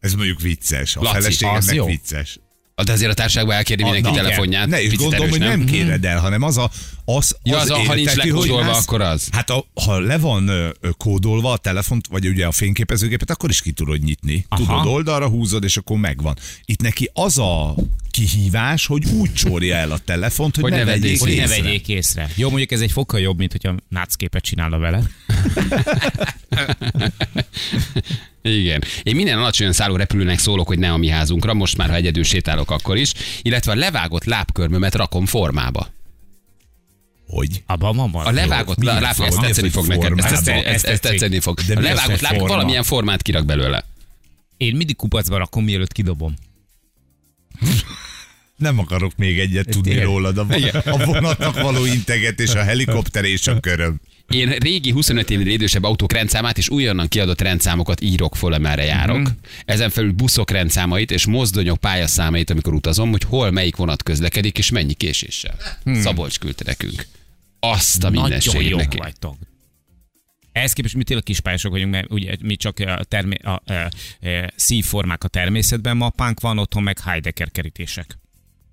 [0.00, 0.96] Ez mondjuk vicces.
[0.96, 1.86] A Laci, az feleségemnek jó.
[1.86, 2.38] vicces.
[2.84, 4.66] De azért a társágban elkérni mindenki Na, telefonját.
[4.66, 6.70] Ne, és gondolom, erős, hogy nem kéred el, hanem az a...
[7.04, 9.28] Az, Ja, az a- ha nincs lekódolva, akkor az.
[9.32, 13.60] Hát a, ha le van ö, kódolva a telefont, vagy ugye a fényképezőgépet, akkor is
[13.62, 14.46] ki tudod nyitni.
[14.48, 14.62] Aha.
[14.64, 16.36] Tudod, oldalra húzod, és akkor megvan.
[16.64, 17.74] Itt neki az a
[18.26, 21.42] kihívás, hogy úgy csorja el a telefont, hogy, Hogy ne, ne vegyék vegyék Hogy ne
[21.42, 21.62] észre.
[21.62, 22.28] vegyék észre.
[22.36, 25.02] Jó, mondjuk ez egy fokkal jobb, mint hogyha nácképet csinálna vele.
[28.42, 28.82] Igen.
[29.02, 32.24] Én minden alacsonyan szálló repülőnek szólok, hogy ne a mi házunkra, most már, ha egyedül
[32.24, 33.12] sétálok, akkor is,
[33.42, 35.88] illetve a levágott lábkörmömet rakom formába.
[37.26, 37.62] Hogy?
[37.66, 38.38] Abban van valami.
[38.38, 40.18] A levágott láb, ezt tetszeni fog nekem.
[40.18, 41.60] Ezt, tetszeni, ezt, ezt tetszeni fog.
[41.60, 43.84] De A levágott láb, valamilyen formát kirak belőle.
[44.56, 46.34] Én mindig kupacba rakom, mielőtt kidobom.
[48.56, 50.04] Nem akarok még egyet tudni tényleg?
[50.06, 50.38] rólad.
[50.38, 50.46] A,
[50.84, 54.00] a vonatnak való integetés, a helikopter és a köröm.
[54.28, 59.18] Én régi 25 évnél idősebb autók rendszámát és újonnan kiadott rendszámokat írok föl, amerre járok.
[59.18, 59.30] Mhm.
[59.64, 64.70] Ezen felül buszok rendszámait és mozdonyok pályaszámait, amikor utazom, hogy hol melyik vonat közlekedik és
[64.70, 65.54] mennyi késéssel.
[65.94, 67.06] Szabolcs küldte nekünk.
[67.60, 68.16] Azt a Hmm.
[68.16, 68.96] Nagyon neki.
[68.96, 69.36] vagytok.
[70.52, 73.90] Ehhez képest mi tényleg kispályások vagyunk, mert ugye mi csak a, termé- a, a, a,
[74.56, 78.18] szívformák a természetben mappánk van, otthon meg Heidegger kerítések.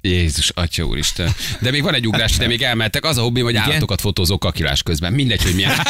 [0.01, 1.31] Jézus, atya úristen.
[1.61, 3.05] De még van egy ugrás, de még elmentek.
[3.05, 5.13] Az a hobbi, hogy állatokat fotózok kakilás közben.
[5.13, 5.71] Mindegy, hogy milyen.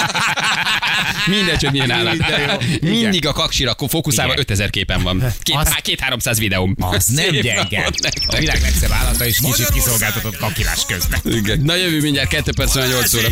[1.26, 2.18] Mindegy, hogy milyen állat.
[2.82, 4.44] Mindig a kaksira fókuszálva Igen.
[4.44, 5.24] 5000 képen van.
[5.42, 6.76] Két, Az- há- két 300 videóm.
[6.78, 7.92] Az nem gyenge.
[8.28, 11.20] A világ legszebb állata is kicsit kiszolgáltatott kakilás közben.
[11.24, 11.60] Igen.
[11.60, 13.28] Na jövő mindjárt 2 perc, 8 óra.